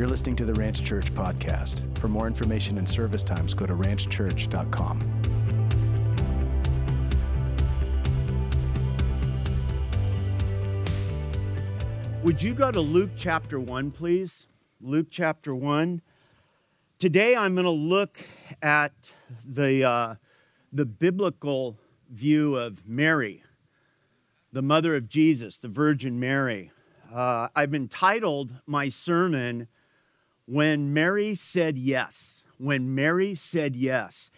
You're 0.00 0.08
listening 0.08 0.36
to 0.36 0.46
the 0.46 0.54
Ranch 0.54 0.82
Church 0.82 1.12
podcast. 1.12 1.98
For 1.98 2.08
more 2.08 2.26
information 2.26 2.78
and 2.78 2.88
service 2.88 3.22
times, 3.22 3.52
go 3.52 3.66
to 3.66 3.74
ranchchurch.com. 3.74 4.98
Would 12.24 12.42
you 12.42 12.54
go 12.54 12.72
to 12.72 12.80
Luke 12.80 13.10
chapter 13.14 13.60
1, 13.60 13.90
please? 13.90 14.46
Luke 14.80 15.08
chapter 15.10 15.54
1. 15.54 16.00
Today 16.98 17.36
I'm 17.36 17.52
going 17.54 17.66
to 17.66 17.70
look 17.70 18.20
at 18.62 19.12
the, 19.44 19.84
uh, 19.84 20.14
the 20.72 20.86
biblical 20.86 21.76
view 22.10 22.56
of 22.56 22.88
Mary, 22.88 23.42
the 24.50 24.62
mother 24.62 24.96
of 24.96 25.10
Jesus, 25.10 25.58
the 25.58 25.68
Virgin 25.68 26.18
Mary. 26.18 26.70
Uh, 27.12 27.48
I've 27.54 27.74
entitled 27.74 28.54
my 28.66 28.88
sermon, 28.88 29.68
When 30.46 30.92
Mary 30.92 31.34
Said 31.34 31.78
Yes. 31.78 32.44
When 32.58 32.94
Mary 32.94 33.34
Said 33.34 33.76
Yes. 33.76 34.30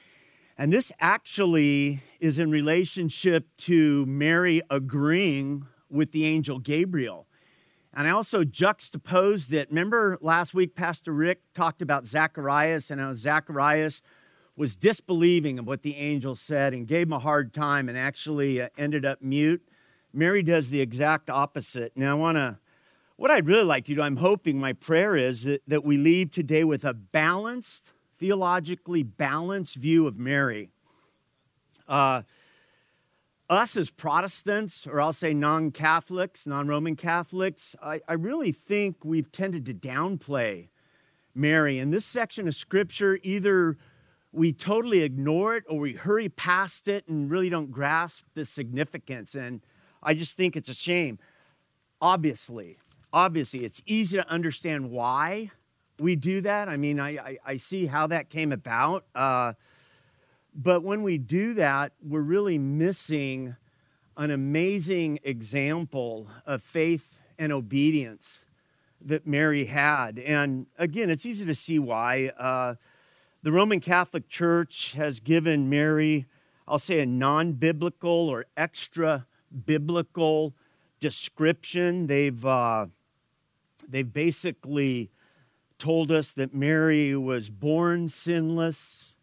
And 0.59 0.73
this 0.73 0.93
actually 1.01 2.01
is 2.21 2.39
in 2.39 2.51
relationship 2.51 3.49
to 3.59 4.07
Mary 4.07 4.63
agreeing 4.71 5.67
with 5.89 6.13
the 6.13 6.25
angel 6.25 6.59
Gabriel. 6.59 7.27
And 7.95 8.07
I 8.07 8.11
also 8.11 8.45
juxtaposed 8.45 9.53
it. 9.53 9.69
Remember 9.69 10.19
last 10.21 10.55
week, 10.55 10.75
Pastor 10.75 11.13
Rick 11.13 11.43
talked 11.55 11.83
about 11.83 12.07
Zacharias 12.07 12.91
and 12.91 13.01
how 13.01 13.15
Zacharias 13.15 14.03
was 14.57 14.77
disbelieving 14.77 15.59
of 15.59 15.67
what 15.67 15.83
the 15.83 15.97
angel 15.97 16.35
said 16.35 16.73
and 16.75 16.87
gave 16.87 17.07
him 17.07 17.13
a 17.13 17.19
hard 17.19 17.53
time 17.53 17.89
and 17.89 17.99
actually 17.99 18.61
uh, 18.61 18.69
ended 18.77 19.05
up 19.05 19.21
mute. 19.21 19.63
Mary 20.13 20.43
does 20.43 20.71
the 20.71 20.81
exact 20.81 21.31
opposite. 21.31 21.93
Now, 21.97 22.13
I 22.13 22.15
want 22.15 22.37
to, 22.37 22.59
what 23.23 23.31
I'd 23.31 23.47
really 23.47 23.63
like 23.63 23.85
to 23.85 23.95
do, 23.95 24.03
I'm 24.03 24.17
hoping 24.17 24.59
my 24.59 24.73
prayer 24.73 25.15
is 25.15 25.45
that, 25.45 25.63
that 25.69 25.85
we 25.85 25.97
leave 25.97 26.33
today 26.33 26.65
with 26.65 26.85
a 26.85 26.93
balanced, 26.93 27.93
theologically 28.13 29.05
balanced 29.05 29.77
view 29.77 30.09
of 30.09 30.19
Mary. 30.19 30.71
Uh, 31.87 32.23
us 33.49 33.77
as 33.77 33.93
Protestants, 33.93 34.89
or 34.89 35.01
I'll 35.01 35.13
say 35.13 35.35
non 35.35 35.71
Catholics, 35.71 36.49
non 36.49 36.67
Roman 36.67 36.97
Catholics, 36.97 37.77
I, 37.81 38.01
I, 38.09 38.15
really 38.15 38.51
think 38.51 39.05
we've 39.05 39.31
tended 39.31 39.67
to 39.67 39.75
downplay 39.75 40.71
Mary. 41.33 41.79
In 41.79 41.93
this 41.93 42.05
section 42.05 42.49
of 42.49 42.57
Scripture, 42.57 43.21
either 43.23 43.77
we 44.33 44.53
totally 44.53 45.03
ignore 45.03 45.55
it 45.55 45.63
or 45.69 45.79
we 45.79 45.93
hurry 45.93 46.29
past 46.29 46.89
it 46.89 47.07
and 47.07 47.31
really 47.31 47.51
don't 47.51 47.71
grasp 47.71 48.25
the 48.35 48.45
significance. 48.45 49.37
And 49.37 49.61
I 50.03 50.15
just 50.15 50.37
think 50.37 50.57
it's 50.57 50.69
a 50.69 50.75
shame. 50.75 51.21
Obviously, 52.01 52.79
obviously, 53.13 53.65
it's 53.65 53.83
easy 53.87 54.19
to 54.19 54.29
understand 54.29 54.91
why 54.91 55.51
we 55.99 56.17
do 56.17 56.41
that. 56.41 56.69
I 56.69 56.77
mean, 56.77 56.99
I, 56.99 57.11
I, 57.11 57.39
I 57.45 57.57
see 57.57 57.87
how 57.87 58.07
that 58.09 58.31
came 58.31 58.53
about. 58.53 59.05
Uh, 59.15 59.53
but 60.55 60.83
when 60.83 61.03
we 61.03 61.19
do 61.19 61.55
that, 61.55 61.93
we're 62.03 62.23
really 62.23 62.59
missing 62.59 63.57
an 64.17 64.31
amazing 64.31 65.19
example 65.23 66.27
of 66.47 66.63
faith 66.63 67.21
and 67.39 67.53
obedience 67.53 68.45
that 69.01 69.27
Mary 69.27 69.65
had. 69.65 70.19
And 70.19 70.67
again, 70.79 71.11
it's 71.11 71.27
easy 71.27 71.47
to 71.47 71.55
see 71.55 71.79
why. 71.79 72.33
Uh, 72.39 72.75
the 73.43 73.51
Roman 73.51 73.81
Catholic 73.81 74.29
Church 74.29 74.93
has 74.93 75.19
given 75.19 75.69
Mary, 75.69 76.27
I'll 76.69 76.79
say, 76.79 77.01
a 77.01 77.07
non 77.07 77.55
biblical 77.55 78.29
or 78.29 78.47
extra 78.57 79.27
biblical 79.65 80.55
description. 81.01 82.07
They've, 82.07 82.45
uh, 82.45 82.87
they've 83.93 84.13
basically 84.13 85.11
told 85.79 86.11
us 86.11 86.33
that 86.33 86.55
Mary 86.55 87.17
was 87.17 87.51
born 87.51 88.09
sinless 88.09 89.15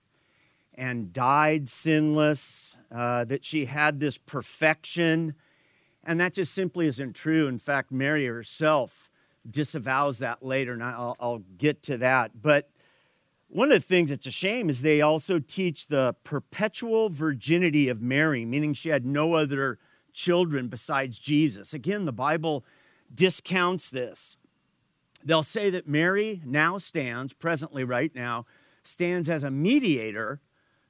and 0.74 1.12
died 1.12 1.70
sinless, 1.70 2.78
uh, 2.94 3.26
that 3.26 3.44
she 3.44 3.66
had 3.66 4.00
this 4.00 4.18
perfection. 4.18 5.36
And 6.04 6.20
that 6.20 6.34
just 6.34 6.54
simply 6.54 6.88
isn't 6.88 7.14
true. 7.14 7.48
In 7.48 7.60
fact, 7.60 7.92
Mary 7.92 8.26
herself 8.26 9.10
disavows 9.50 10.20
that 10.20 10.44
later, 10.44 10.74
and 10.74 10.84
I'll, 10.84 11.16
I'll 11.20 11.44
get 11.58 11.84
to 11.84 11.98
that. 11.98 12.42
But 12.42 12.70
one 13.48 13.72
of 13.72 13.82
the 13.82 13.88
things 13.88 14.10
that's 14.10 14.28
a 14.28 14.32
shame 14.32 14.70
is 14.70 14.82
they 14.82 15.02
also 15.02 15.40
teach 15.40 15.88
the 15.88 16.16
perpetual 16.24 17.10
virginity 17.10 17.90
of 17.90 18.02
Mary, 18.02 18.46
meaning 18.46 18.74
she 18.74 18.90
had 18.90 19.06
no 19.06 19.34
other 19.34 19.80
children 20.14 20.68
besides 20.68 21.18
Jesus. 21.18 21.74
Again, 21.74 22.06
the 22.06 22.12
Bible 22.12 22.64
discounts 23.14 23.90
this. 23.90 24.38
They'll 25.30 25.44
say 25.44 25.70
that 25.70 25.88
Mary 25.88 26.42
now 26.44 26.80
stands, 26.80 27.34
presently, 27.34 27.84
right 27.84 28.12
now, 28.16 28.48
stands 28.82 29.30
as 29.30 29.44
a 29.44 29.52
mediator 29.52 30.42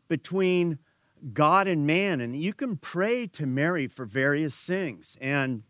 between 0.07 0.79
God 1.33 1.67
and 1.67 1.85
man. 1.85 2.21
And 2.21 2.33
you 2.33 2.53
can 2.53 2.77
pray 2.77 3.27
to 3.27 3.45
Mary 3.45 3.85
for 3.89 4.05
various 4.05 4.55
things. 4.65 5.17
And 5.19 5.63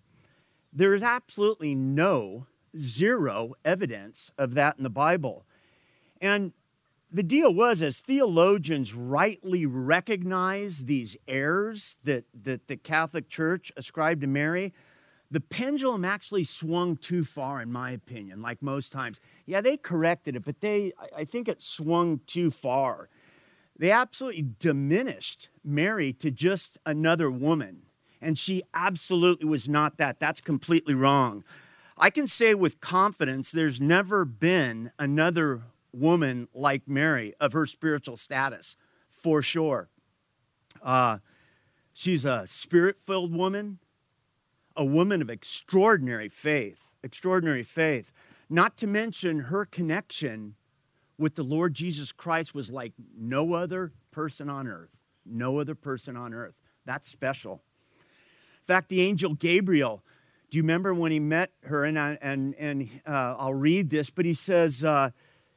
there 0.72 0.94
is 0.94 1.02
absolutely 1.02 1.74
no, 1.74 2.46
zero 2.78 3.56
evidence 3.66 4.31
of 4.38 4.53
that 4.53 4.78
in 4.78 4.84
the 4.84 4.91
Bible. 4.91 5.47
And 6.22 6.53
the 7.12 7.24
deal 7.24 7.52
was, 7.52 7.81
as 7.81 7.97
theologians 7.97 8.94
rightly 8.94 9.66
recognize 9.66 10.85
these 10.85 11.18
errors 11.28 11.97
that, 12.03 12.25
that 12.40 12.68
the 12.68 12.78
Catholic 12.78 13.29
Church 13.29 13.72
ascribed 13.75 14.22
to 14.22 14.28
Mary, 14.28 14.75
the 15.31 15.40
pendulum 15.40 16.03
actually 16.03 16.44
swung 16.44 16.97
too 16.97 17.23
far, 17.23 17.62
in 17.62 17.72
my 17.72 17.91
opinion, 17.91 18.41
like 18.41 18.62
most 18.62 18.91
times. 18.91 19.19
Yeah, 19.45 19.62
they 19.62 19.78
corrected 19.78 20.35
it, 20.35 20.44
but 20.44 20.62
they, 20.62 20.91
I 21.16 21.23
think 21.23 21.47
it 21.47 21.62
swung 21.62 22.22
too 22.25 22.50
far. 22.50 23.09
They 23.78 23.91
absolutely 23.91 24.47
diminished 24.59 25.50
Mary 25.63 26.13
to 26.13 26.31
just 26.31 26.78
another 26.85 27.29
woman. 27.29 27.84
And 28.22 28.38
she 28.38 28.63
absolutely 28.73 29.47
was 29.47 29.69
not 29.69 29.97
that. 29.97 30.19
That's 30.19 30.41
completely 30.41 30.94
wrong. 30.94 31.44
I 31.97 32.09
can 32.09 32.28
say 32.28 32.53
with 32.53 32.81
confidence 32.81 33.51
there's 33.51 33.79
never 33.79 34.25
been 34.25 34.91
another 34.97 35.61
woman 35.94 36.47
like 36.53 36.88
Mary 36.88 37.34
of 37.40 37.53
her 37.53 37.66
spiritual 37.66 38.17
status, 38.17 38.75
for 39.09 39.41
sure. 39.41 39.90
Uh, 40.81 41.19
she's 41.94 42.25
a 42.25 42.47
spirit 42.47 42.97
filled 43.00 43.34
woman, 43.34 43.79
a 44.75 44.85
woman 44.85 45.22
of 45.22 45.30
extraordinary 45.30 46.30
faith, 46.30 46.96
extraordinary 47.03 47.63
faith. 47.63 48.12
Not 48.50 48.78
to 48.78 48.88
mention 48.88 49.40
her 49.40 49.66
connection 49.66 50.56
with 51.18 51.35
the 51.35 51.44
Lord 51.44 51.74
Jesus 51.74 52.12
Christ 52.12 52.56
was 52.56 52.72
like 52.72 52.94
no 53.18 53.53
other 53.53 53.91
person 54.12 54.50
on 54.50 54.68
earth. 54.68 55.02
No 55.25 55.59
other 55.59 55.75
person 55.75 56.16
on 56.16 56.34
earth. 56.34 56.62
That's 56.85 57.08
special. 57.08 57.62
In 58.00 58.66
fact, 58.66 58.90
the 58.90 59.02
angel 59.02 59.35
Gabriel, 59.35 60.03
do 60.50 60.58
you 60.58 60.63
remember 60.63 60.94
when 60.94 61.12
he 61.12 61.19
met 61.19 61.52
her? 61.66 61.84
And, 61.84 62.00
I, 62.00 62.18
and, 62.22 62.56
and 62.56 62.90
uh, 63.06 63.35
I'll 63.38 63.53
read 63.53 63.90
this, 63.90 64.09
but 64.09 64.25
he 64.25 64.34
says, 64.34 64.84
uh, 64.84 65.12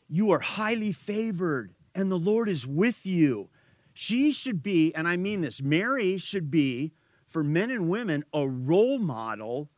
You 0.09 0.31
are 0.33 0.41
highly 0.41 0.93
favored, 0.93 1.75
and 1.95 2.11
the 2.11 2.19
Lord 2.19 2.49
is 2.49 2.67
with 2.67 3.07
you. 3.07 3.49
She 3.95 4.33
should 4.33 4.63
be, 4.63 4.95
and 4.95 5.07
I 5.07 5.17
mean 5.17 5.43
this, 5.43 5.63
Mary 5.63 6.19
should 6.19 6.51
be, 6.51 6.93
for 7.33 7.43
men 7.43 7.71
and 7.71 7.89
women, 7.89 8.25
a 8.33 8.47
role 8.47 8.99
model 8.99 9.71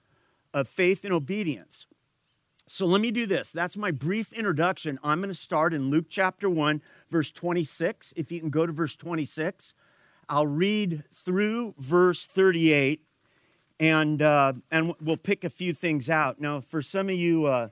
of 0.53 0.69
faith 0.69 1.05
and 1.05 1.13
obedience. 1.13 1.87
So 2.67 2.87
let 2.87 3.01
me 3.01 3.11
do 3.11 3.27
this. 3.27 3.51
That's 3.51 3.77
my 3.77 3.91
brief 3.91 4.33
introduction. 4.33 4.99
I'm 5.05 5.19
going 5.19 5.29
to 5.29 5.35
start 5.35 5.75
in 5.75 5.91
Luke 5.91 6.07
chapter 6.09 6.49
1, 6.49 6.83
verse 7.09 7.31
26. 7.31 8.15
If 8.17 8.33
you 8.33 8.41
can 8.41 8.51
go 8.51 8.67
to 8.67 8.73
verse 8.73 8.97
26, 8.97 9.75
I'll 10.29 10.47
read 10.47 11.05
through 11.13 11.75
verse 11.79 12.27
38 12.27 13.03
and, 13.79 14.23
uh, 14.23 14.55
and 14.71 14.95
we'll 15.01 15.17
pick 15.17 15.45
a 15.45 15.51
few 15.51 15.73
things 15.73 16.09
out. 16.09 16.41
Now, 16.41 16.61
for 16.61 16.81
some 16.81 17.09
of 17.09 17.17
you 17.17 17.47
uh, 17.47 17.69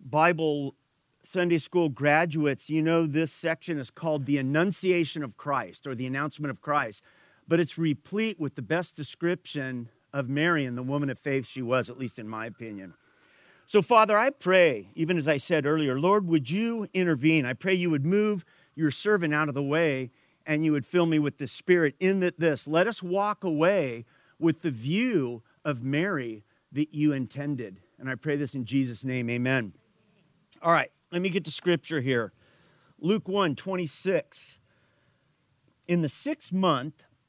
Bible 0.00 0.74
Sunday 1.22 1.58
school 1.58 1.88
graduates, 1.88 2.70
you 2.70 2.82
know 2.82 3.06
this 3.06 3.32
section 3.32 3.78
is 3.78 3.90
called 3.90 4.26
the 4.26 4.38
Annunciation 4.38 5.24
of 5.24 5.36
Christ 5.36 5.86
or 5.86 5.94
the 5.94 6.06
Announcement 6.06 6.50
of 6.50 6.60
Christ, 6.60 7.02
but 7.46 7.60
it's 7.60 7.78
replete 7.78 8.40
with 8.40 8.54
the 8.54 8.62
best 8.62 8.96
description 8.96 9.88
of 10.12 10.28
Mary 10.28 10.64
and 10.64 10.78
the 10.78 10.82
woman 10.82 11.10
of 11.10 11.18
faith 11.18 11.46
she 11.46 11.62
was, 11.62 11.90
at 11.90 11.98
least 11.98 12.18
in 12.18 12.28
my 12.28 12.46
opinion. 12.46 12.94
So, 13.66 13.80
Father, 13.80 14.16
I 14.16 14.30
pray, 14.30 14.88
even 14.94 15.18
as 15.18 15.26
I 15.26 15.38
said 15.38 15.64
earlier, 15.64 15.98
Lord, 15.98 16.26
would 16.28 16.50
you 16.50 16.86
intervene? 16.92 17.46
I 17.46 17.54
pray 17.54 17.74
you 17.74 17.90
would 17.90 18.04
move 18.04 18.44
your 18.74 18.90
servant 18.90 19.34
out 19.34 19.48
of 19.48 19.54
the 19.54 19.62
way 19.62 20.10
and 20.46 20.64
you 20.64 20.72
would 20.72 20.84
fill 20.84 21.06
me 21.06 21.18
with 21.18 21.38
the 21.38 21.46
Spirit 21.46 21.94
in 21.98 22.20
that 22.20 22.38
this. 22.38 22.68
Let 22.68 22.86
us 22.86 23.02
walk 23.02 23.42
away 23.42 24.04
with 24.38 24.62
the 24.62 24.70
view 24.70 25.42
of 25.64 25.82
Mary 25.82 26.44
that 26.72 26.92
you 26.92 27.12
intended. 27.12 27.80
And 27.98 28.10
I 28.10 28.16
pray 28.16 28.36
this 28.36 28.54
in 28.54 28.66
Jesus' 28.66 29.04
name. 29.04 29.30
Amen. 29.30 29.72
All 30.60 30.72
right, 30.72 30.90
let 31.10 31.22
me 31.22 31.30
get 31.30 31.44
to 31.46 31.50
scripture 31.50 32.00
here. 32.00 32.32
Luke 32.98 33.28
1 33.28 33.56
26. 33.56 34.58
In 35.86 36.02
the 36.02 36.08
sixth 36.08 36.52
month, 36.52 37.04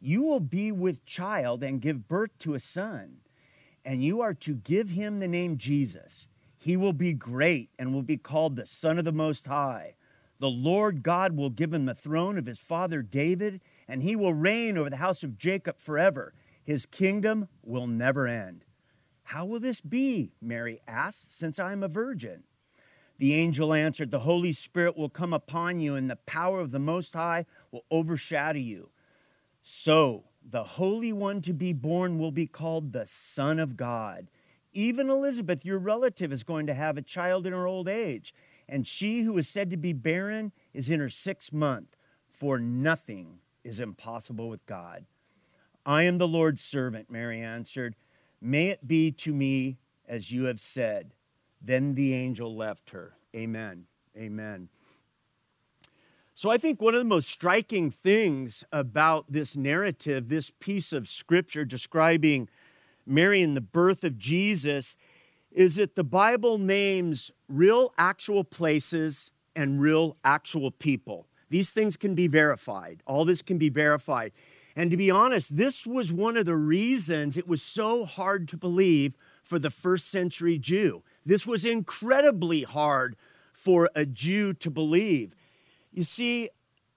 You 0.00 0.22
will 0.22 0.40
be 0.40 0.72
with 0.72 1.04
child 1.04 1.62
and 1.62 1.80
give 1.80 2.08
birth 2.08 2.30
to 2.40 2.54
a 2.54 2.60
son, 2.60 3.18
and 3.84 4.02
you 4.02 4.20
are 4.22 4.34
to 4.34 4.54
give 4.54 4.90
him 4.90 5.18
the 5.18 5.28
name 5.28 5.58
Jesus. 5.58 6.26
He 6.56 6.76
will 6.76 6.92
be 6.92 7.12
great 7.12 7.70
and 7.78 7.92
will 7.92 8.02
be 8.02 8.16
called 8.16 8.56
the 8.56 8.66
Son 8.66 8.98
of 8.98 9.04
the 9.04 9.12
Most 9.12 9.46
High. 9.46 9.94
The 10.38 10.48
Lord 10.48 11.02
God 11.02 11.36
will 11.36 11.50
give 11.50 11.72
him 11.72 11.84
the 11.84 11.94
throne 11.94 12.38
of 12.38 12.46
his 12.46 12.58
father 12.58 13.02
David, 13.02 13.60
and 13.86 14.02
he 14.02 14.16
will 14.16 14.32
reign 14.32 14.78
over 14.78 14.88
the 14.88 14.96
house 14.96 15.22
of 15.22 15.36
Jacob 15.36 15.78
forever. 15.78 16.32
His 16.64 16.86
kingdom 16.86 17.48
will 17.62 17.86
never 17.86 18.26
end. 18.26 18.64
How 19.24 19.44
will 19.44 19.60
this 19.60 19.80
be? 19.80 20.32
Mary 20.40 20.80
asked, 20.88 21.38
since 21.38 21.58
I 21.58 21.72
am 21.72 21.82
a 21.82 21.88
virgin. 21.88 22.44
The 23.18 23.34
angel 23.34 23.74
answered, 23.74 24.10
The 24.10 24.20
Holy 24.20 24.52
Spirit 24.52 24.96
will 24.96 25.10
come 25.10 25.34
upon 25.34 25.80
you, 25.80 25.94
and 25.94 26.10
the 26.10 26.16
power 26.16 26.60
of 26.60 26.70
the 26.70 26.78
Most 26.78 27.12
High 27.12 27.44
will 27.70 27.84
overshadow 27.90 28.58
you. 28.58 28.90
So, 29.62 30.24
the 30.42 30.64
Holy 30.64 31.12
One 31.12 31.42
to 31.42 31.52
be 31.52 31.72
born 31.72 32.18
will 32.18 32.30
be 32.30 32.46
called 32.46 32.92
the 32.92 33.06
Son 33.06 33.58
of 33.58 33.76
God. 33.76 34.30
Even 34.72 35.10
Elizabeth, 35.10 35.64
your 35.64 35.78
relative, 35.78 36.32
is 36.32 36.42
going 36.42 36.66
to 36.66 36.74
have 36.74 36.96
a 36.96 37.02
child 37.02 37.46
in 37.46 37.52
her 37.52 37.66
old 37.66 37.88
age, 37.88 38.32
and 38.68 38.86
she 38.86 39.22
who 39.22 39.36
is 39.36 39.48
said 39.48 39.70
to 39.70 39.76
be 39.76 39.92
barren 39.92 40.52
is 40.72 40.88
in 40.88 41.00
her 41.00 41.10
sixth 41.10 41.52
month, 41.52 41.96
for 42.28 42.58
nothing 42.58 43.40
is 43.64 43.80
impossible 43.80 44.48
with 44.48 44.64
God. 44.66 45.04
I 45.84 46.04
am 46.04 46.18
the 46.18 46.28
Lord's 46.28 46.62
servant, 46.62 47.10
Mary 47.10 47.40
answered. 47.40 47.96
May 48.40 48.68
it 48.68 48.86
be 48.86 49.10
to 49.12 49.34
me 49.34 49.78
as 50.08 50.32
you 50.32 50.44
have 50.44 50.60
said. 50.60 51.14
Then 51.60 51.94
the 51.94 52.14
angel 52.14 52.56
left 52.56 52.90
her. 52.90 53.16
Amen. 53.34 53.86
Amen. 54.16 54.68
So 56.40 56.48
I 56.50 56.56
think 56.56 56.80
one 56.80 56.94
of 56.94 57.00
the 57.00 57.04
most 57.04 57.28
striking 57.28 57.90
things 57.90 58.64
about 58.72 59.26
this 59.30 59.56
narrative, 59.56 60.30
this 60.30 60.50
piece 60.58 60.90
of 60.90 61.06
scripture 61.06 61.66
describing 61.66 62.48
Mary 63.06 63.42
and 63.42 63.54
the 63.54 63.60
birth 63.60 64.04
of 64.04 64.18
Jesus, 64.18 64.96
is 65.52 65.76
that 65.76 65.96
the 65.96 66.02
Bible 66.02 66.56
names 66.56 67.30
real 67.46 67.92
actual 67.98 68.42
places 68.42 69.32
and 69.54 69.82
real 69.82 70.16
actual 70.24 70.70
people. 70.70 71.26
These 71.50 71.72
things 71.72 71.98
can 71.98 72.14
be 72.14 72.26
verified. 72.26 73.02
All 73.04 73.26
this 73.26 73.42
can 73.42 73.58
be 73.58 73.68
verified. 73.68 74.32
And 74.74 74.90
to 74.90 74.96
be 74.96 75.10
honest, 75.10 75.58
this 75.58 75.86
was 75.86 76.10
one 76.10 76.38
of 76.38 76.46
the 76.46 76.56
reasons 76.56 77.36
it 77.36 77.48
was 77.48 77.60
so 77.60 78.06
hard 78.06 78.48
to 78.48 78.56
believe 78.56 79.14
for 79.42 79.58
the 79.58 79.68
first 79.68 80.08
century 80.08 80.58
Jew. 80.58 81.02
This 81.26 81.46
was 81.46 81.66
incredibly 81.66 82.62
hard 82.62 83.14
for 83.52 83.90
a 83.94 84.06
Jew 84.06 84.54
to 84.54 84.70
believe. 84.70 85.34
You 85.92 86.04
see, 86.04 86.50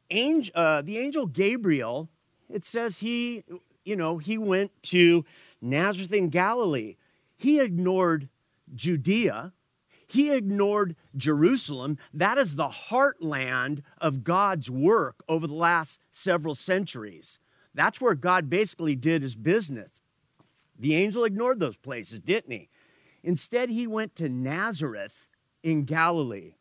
angel, 0.10 0.52
uh, 0.56 0.82
the 0.82 0.98
angel 0.98 1.26
Gabriel, 1.26 2.10
it 2.50 2.66
says 2.66 3.00
he, 3.00 3.44
you 3.84 3.96
know, 3.96 4.18
he 4.18 4.38
went 4.38 4.72
to 4.84 5.26
Nazareth 5.62 6.14
in 6.14 6.30
Galilee. 6.30 6.96
He 7.36 7.60
ignored 7.60 8.30
Judea. 8.74 9.54
He 10.08 10.32
ignored 10.32 10.96
Jerusalem. 11.16 11.98
That 12.14 12.38
is 12.38 12.56
the 12.56 12.68
heartland 12.68 13.82
of 14.00 14.24
God's 14.24 14.70
work 14.70 15.24
over 15.28 15.48
the 15.48 15.54
last 15.56 16.00
several 16.12 16.54
centuries. 16.54 17.40
That's 17.74 18.00
where 18.00 18.14
God 18.14 18.50
basically 18.50 18.96
did 18.96 19.24
his 19.24 19.36
business. 19.36 19.90
The 20.78 20.96
angel 20.96 21.24
ignored 21.24 21.60
those 21.60 21.78
places, 21.78 22.20
didn't 22.20 22.52
he? 22.52 22.70
Instead, 23.24 23.70
he 23.70 23.88
went 23.88 24.16
to 24.18 24.30
Nazareth 24.30 25.30
in 25.64 25.84
Galilee. 25.84 26.56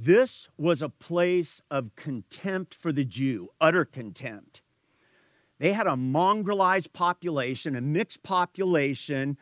This 0.00 0.48
was 0.56 0.80
a 0.80 0.88
place 0.88 1.60
of 1.72 1.96
contempt 1.96 2.72
for 2.72 2.92
the 2.92 3.04
Jew, 3.04 3.48
utter 3.60 3.84
contempt. 3.84 4.62
They 5.58 5.72
had 5.72 5.88
a 5.88 5.96
mongrelized 5.96 6.92
population, 6.92 7.74
a 7.74 7.80
mixed 7.80 8.22
population. 8.22 9.36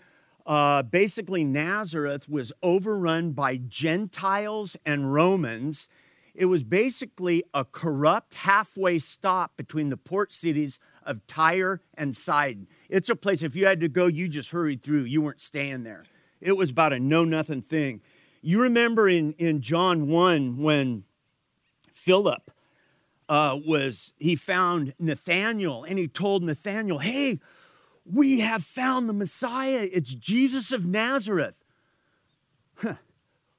Uh, 0.46 0.82
basically, 0.82 1.44
Nazareth 1.44 2.26
was 2.26 2.54
overrun 2.62 3.32
by 3.32 3.58
Gentiles 3.58 4.78
and 4.86 5.12
Romans. 5.12 5.90
It 6.34 6.46
was 6.46 6.64
basically 6.64 7.44
a 7.52 7.66
corrupt 7.66 8.36
halfway 8.36 8.98
stop 8.98 9.58
between 9.58 9.90
the 9.90 9.98
port 9.98 10.32
cities 10.32 10.80
of 11.02 11.26
Tyre 11.26 11.82
and 11.92 12.16
Sidon. 12.16 12.66
It's 12.88 13.10
a 13.10 13.16
place, 13.16 13.42
if 13.42 13.54
you 13.54 13.66
had 13.66 13.80
to 13.80 13.88
go, 13.88 14.06
you 14.06 14.26
just 14.26 14.52
hurried 14.52 14.82
through. 14.82 15.02
You 15.02 15.20
weren't 15.20 15.42
staying 15.42 15.82
there. 15.82 16.04
It 16.40 16.56
was 16.56 16.70
about 16.70 16.94
a 16.94 16.98
know 16.98 17.24
nothing 17.24 17.60
thing. 17.60 18.00
You 18.46 18.62
remember 18.62 19.08
in, 19.08 19.32
in 19.38 19.60
John 19.60 20.06
1 20.06 20.62
when 20.62 21.02
Philip 21.92 22.48
uh, 23.28 23.58
was, 23.66 24.12
he 24.20 24.36
found 24.36 24.94
Nathanael 25.00 25.82
and 25.82 25.98
he 25.98 26.06
told 26.06 26.44
Nathanael, 26.44 26.98
hey, 26.98 27.40
we 28.04 28.38
have 28.38 28.62
found 28.62 29.08
the 29.08 29.12
Messiah. 29.12 29.88
It's 29.92 30.14
Jesus 30.14 30.70
of 30.70 30.86
Nazareth. 30.86 31.64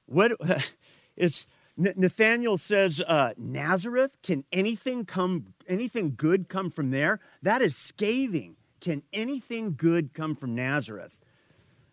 what? 0.06 0.32
It's 1.18 1.48
Nathanael 1.76 2.56
says, 2.56 3.00
uh, 3.00 3.34
Nazareth. 3.36 4.16
Can 4.22 4.44
anything 4.52 5.04
come? 5.04 5.52
Anything 5.66 6.14
good 6.16 6.48
come 6.48 6.70
from 6.70 6.92
there? 6.92 7.18
That 7.42 7.60
is 7.60 7.76
scathing. 7.76 8.56
Can 8.80 9.02
anything 9.12 9.74
good 9.76 10.14
come 10.14 10.34
from 10.36 10.54
Nazareth? 10.54 11.20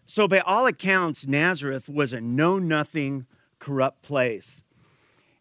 So, 0.07 0.28
by 0.28 0.40
all 0.40 0.68
accounts, 0.68 1.25
Nazareth 1.25 1.90
was 1.90 2.13
a 2.13 2.22
know 2.22 2.60
nothing, 2.60 3.25
corrupt 3.57 4.04
place. 4.04 4.63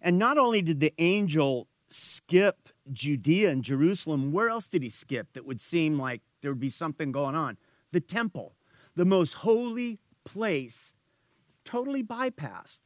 And 0.00 0.18
not 0.18 0.38
only 0.38 0.62
did 0.62 0.80
the 0.80 0.94
angel 0.98 1.68
skip 1.90 2.70
Judea 2.90 3.50
and 3.50 3.62
Jerusalem, 3.62 4.32
where 4.32 4.48
else 4.48 4.68
did 4.68 4.82
he 4.82 4.88
skip 4.88 5.34
that 5.34 5.44
would 5.44 5.60
seem 5.60 5.98
like 5.98 6.22
there 6.40 6.50
would 6.50 6.60
be 6.60 6.70
something 6.70 7.12
going 7.12 7.34
on? 7.34 7.58
The 7.92 8.00
temple, 8.00 8.54
the 8.96 9.04
most 9.04 9.34
holy 9.34 9.98
place, 10.24 10.94
totally 11.64 12.02
bypassed. 12.02 12.80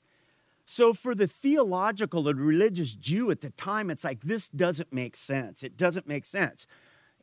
So, 0.66 0.92
for 0.92 1.14
the 1.14 1.28
theological 1.28 2.26
and 2.26 2.40
religious 2.40 2.92
Jew 2.92 3.30
at 3.30 3.40
the 3.40 3.50
time, 3.50 3.88
it's 3.88 4.04
like, 4.04 4.22
this 4.22 4.48
doesn't 4.48 4.92
make 4.92 5.14
sense. 5.14 5.62
It 5.62 5.76
doesn't 5.76 6.08
make 6.08 6.24
sense. 6.24 6.66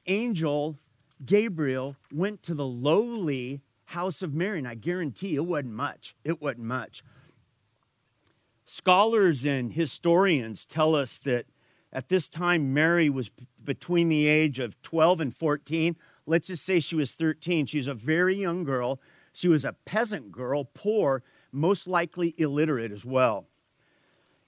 Angel 0.07 0.79
Gabriel 1.25 1.97
went 2.11 2.41
to 2.43 2.53
the 2.53 2.65
lowly 2.65 3.61
house 3.95 4.21
of 4.21 4.33
Mary, 4.33 4.59
and 4.59 4.67
I 4.67 4.75
guarantee 4.75 5.35
it 5.35 5.45
wasn't 5.45 5.73
much. 5.73 6.15
It 6.23 6.41
wasn't 6.41 6.65
much. 6.65 7.03
Scholars 8.65 9.45
and 9.45 9.73
historians 9.73 10.65
tell 10.65 10.95
us 10.95 11.19
that 11.19 11.45
at 11.93 12.09
this 12.09 12.27
time, 12.27 12.73
Mary 12.73 13.09
was 13.09 13.31
between 13.63 14.09
the 14.09 14.27
age 14.27 14.59
of 14.59 14.81
12 14.81 15.21
and 15.21 15.33
14. 15.33 15.95
Let's 16.25 16.47
just 16.47 16.65
say 16.65 16.81
she 16.81 16.95
was 16.95 17.13
13. 17.13 17.67
She 17.67 17.77
was 17.77 17.87
a 17.87 17.93
very 17.93 18.35
young 18.35 18.65
girl. 18.65 18.99
She 19.31 19.47
was 19.47 19.63
a 19.63 19.73
peasant 19.85 20.31
girl, 20.31 20.65
poor, 20.65 21.23
most 21.53 21.87
likely 21.87 22.35
illiterate 22.37 22.91
as 22.91 23.05
well. 23.05 23.47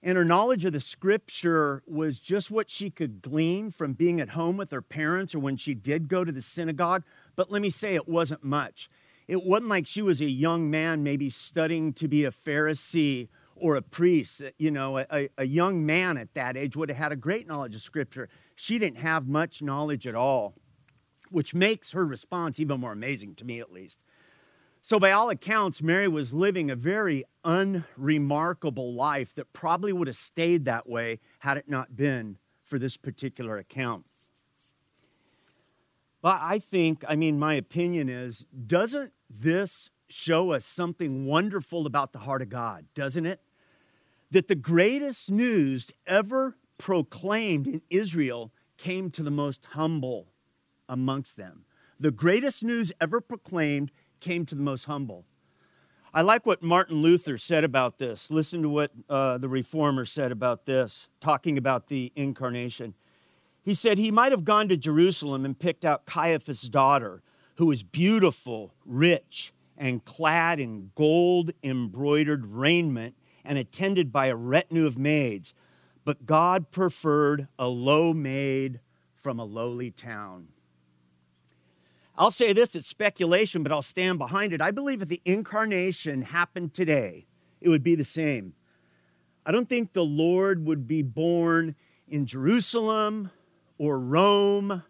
And 0.04 0.18
her 0.18 0.26
knowledge 0.26 0.66
of 0.66 0.74
the 0.74 0.80
scripture 0.80 1.84
was 1.88 2.20
just 2.20 2.52
what 2.52 2.70
she 2.70 2.90
could 2.90 3.22
glean 3.22 3.72
from 3.72 3.94
being 3.94 4.20
at 4.20 4.30
home 4.30 4.58
with 4.58 4.72
her 4.72 4.82
parents 4.82 5.34
or 5.34 5.40
when 5.40 5.58
she 5.58 5.74
did 5.74 6.08
go 6.08 6.24
to 6.24 6.32
the 6.32 6.42
synagogue. 6.42 7.04
But 7.36 7.50
let 7.50 7.62
me 7.62 7.70
say, 7.70 7.96
it 7.96 8.08
wasn't 8.08 8.44
much. 8.44 8.90
It 9.28 9.44
wasn't 9.44 9.70
like 9.70 9.86
she 9.86 10.02
was 10.02 10.22
a 10.22 10.30
young 10.30 10.70
man, 10.70 11.04
maybe 11.04 11.30
studying 11.30 11.92
to 11.94 12.08
be 12.08 12.24
a 12.24 12.32
Pharisee 12.32 13.28
or 13.56 13.76
a 13.76 13.82
priest. 13.82 14.42
You 14.58 14.72
know, 14.72 15.00
a, 15.00 15.30
a 15.38 15.46
young 15.46 15.86
man 15.86 16.18
at 16.18 16.34
that 16.34 16.56
age 16.56 16.76
would 16.76 16.90
have 16.90 16.98
had 16.98 17.12
a 17.12 17.18
great 17.18 17.48
knowledge 17.48 17.76
of 17.76 17.82
Scripture. 17.82 18.30
She 18.56 18.80
didn't 18.80 19.00
have 19.00 19.28
much 19.28 19.62
knowledge 19.62 20.08
at 20.08 20.16
all, 20.16 20.56
which 21.30 21.54
makes 21.54 21.92
her 21.92 22.06
response 22.06 22.60
even 22.60 22.80
more 22.80 22.94
amazing 22.94 23.36
to 23.36 23.46
me, 23.46 23.60
at 23.60 23.72
least. 23.72 24.00
So, 24.82 25.00
by 25.00 25.12
all 25.12 25.30
accounts, 25.30 25.82
Mary 25.82 26.08
was 26.08 26.34
living 26.34 26.72
a 26.72 26.76
very 26.76 27.26
unremarkable 27.44 28.94
life 28.94 29.34
that 29.36 29.52
probably 29.52 29.92
would 29.92 30.08
have 30.08 30.16
stayed 30.16 30.64
that 30.64 30.88
way 30.88 31.20
had 31.40 31.58
it 31.58 31.68
not 31.68 31.98
been 31.98 32.38
for 32.64 32.80
this 32.80 32.96
particular 32.96 33.58
account. 33.58 34.06
But 36.22 36.40
I 36.42 36.60
think, 36.60 37.04
I 37.08 37.16
mean, 37.16 37.38
my 37.38 37.56
opinion 37.56 38.08
is, 38.10 38.46
doesn't 38.66 39.14
this 39.30 39.90
show 40.10 40.52
us 40.52 40.66
something 40.66 41.26
wonderful 41.26 41.86
about 41.86 42.14
the 42.14 42.20
heart 42.20 42.42
of 42.42 42.50
God, 42.50 42.86
doesn't 42.96 43.26
it? 43.26 43.42
That 44.32 44.48
the 44.48 44.56
greatest 44.56 45.32
news 45.32 45.92
ever 46.06 46.58
proclaimed 46.78 47.68
in 47.68 47.82
Israel 47.90 48.52
came 48.78 49.10
to 49.12 49.24
the 49.24 49.32
most 49.32 49.66
humble 49.72 50.28
amongst 50.88 51.38
them. 51.38 51.66
The 52.00 52.12
greatest 52.12 52.64
news 52.64 52.92
ever 53.02 53.20
proclaimed 53.22 53.92
came 54.20 54.46
to 54.46 54.56
the 54.56 54.62
most 54.62 54.86
humble. 54.86 55.26
I 56.14 56.22
like 56.22 56.46
what 56.46 56.64
Martin 56.64 57.02
Luther 57.02 57.38
said 57.38 57.64
about 57.64 57.98
this. 57.98 58.32
Listen 58.32 58.62
to 58.62 58.70
what 58.70 58.92
uh, 59.10 59.38
the 59.38 59.50
reformer 59.50 60.06
said 60.06 60.32
about 60.32 60.66
this, 60.66 61.10
talking 61.20 61.58
about 61.58 61.88
the 61.88 62.12
incarnation. 62.16 62.94
He 63.62 63.74
said 63.74 63.98
he 63.98 64.12
might 64.12 64.32
have 64.32 64.46
gone 64.46 64.70
to 64.70 64.78
Jerusalem 64.78 65.44
and 65.44 65.58
picked 65.58 65.84
out 65.84 66.06
Caiaphas' 66.06 66.70
daughter, 66.70 67.22
who 67.58 67.68
was 67.68 67.84
beautiful, 67.84 68.74
rich, 68.86 69.54
and 69.78 70.06
clad 70.06 70.60
in 70.60 70.92
gold 70.96 71.52
embroidered 71.64 72.46
raiment 72.46 73.16
and 73.44 73.58
attended 73.58 74.12
by 74.12 74.28
a 74.28 74.36
retinue 74.36 74.86
of 74.86 74.98
maids. 74.98 75.54
But 76.06 76.26
God 76.26 76.72
preferred 76.72 77.48
a 77.60 77.68
low 77.68 78.14
maid 78.14 78.80
from 79.16 79.40
a 79.40 79.46
lowly 79.46 79.92
town. 79.92 80.50
I'll 82.16 82.32
say 82.32 82.54
this, 82.54 82.76
it's 82.76 82.88
speculation, 82.88 83.62
but 83.62 83.72
I'll 83.72 83.82
stand 83.82 84.18
behind 84.18 84.54
it. 84.54 84.62
I 84.62 84.72
believe 84.72 85.02
if 85.02 85.08
the 85.08 85.22
incarnation 85.26 86.24
happened 86.24 86.74
today, 86.74 87.28
it 87.62 87.70
would 87.70 87.84
be 87.84 87.96
the 87.96 88.04
same. 88.04 88.54
I 89.46 89.52
don't 89.52 89.70
think 89.70 89.94
the 89.94 90.06
Lord 90.06 90.66
would 90.66 90.88
be 90.88 91.02
born 91.02 91.76
in 92.08 92.26
Jerusalem 92.26 93.32
or 93.78 94.00
Rome 94.00 94.84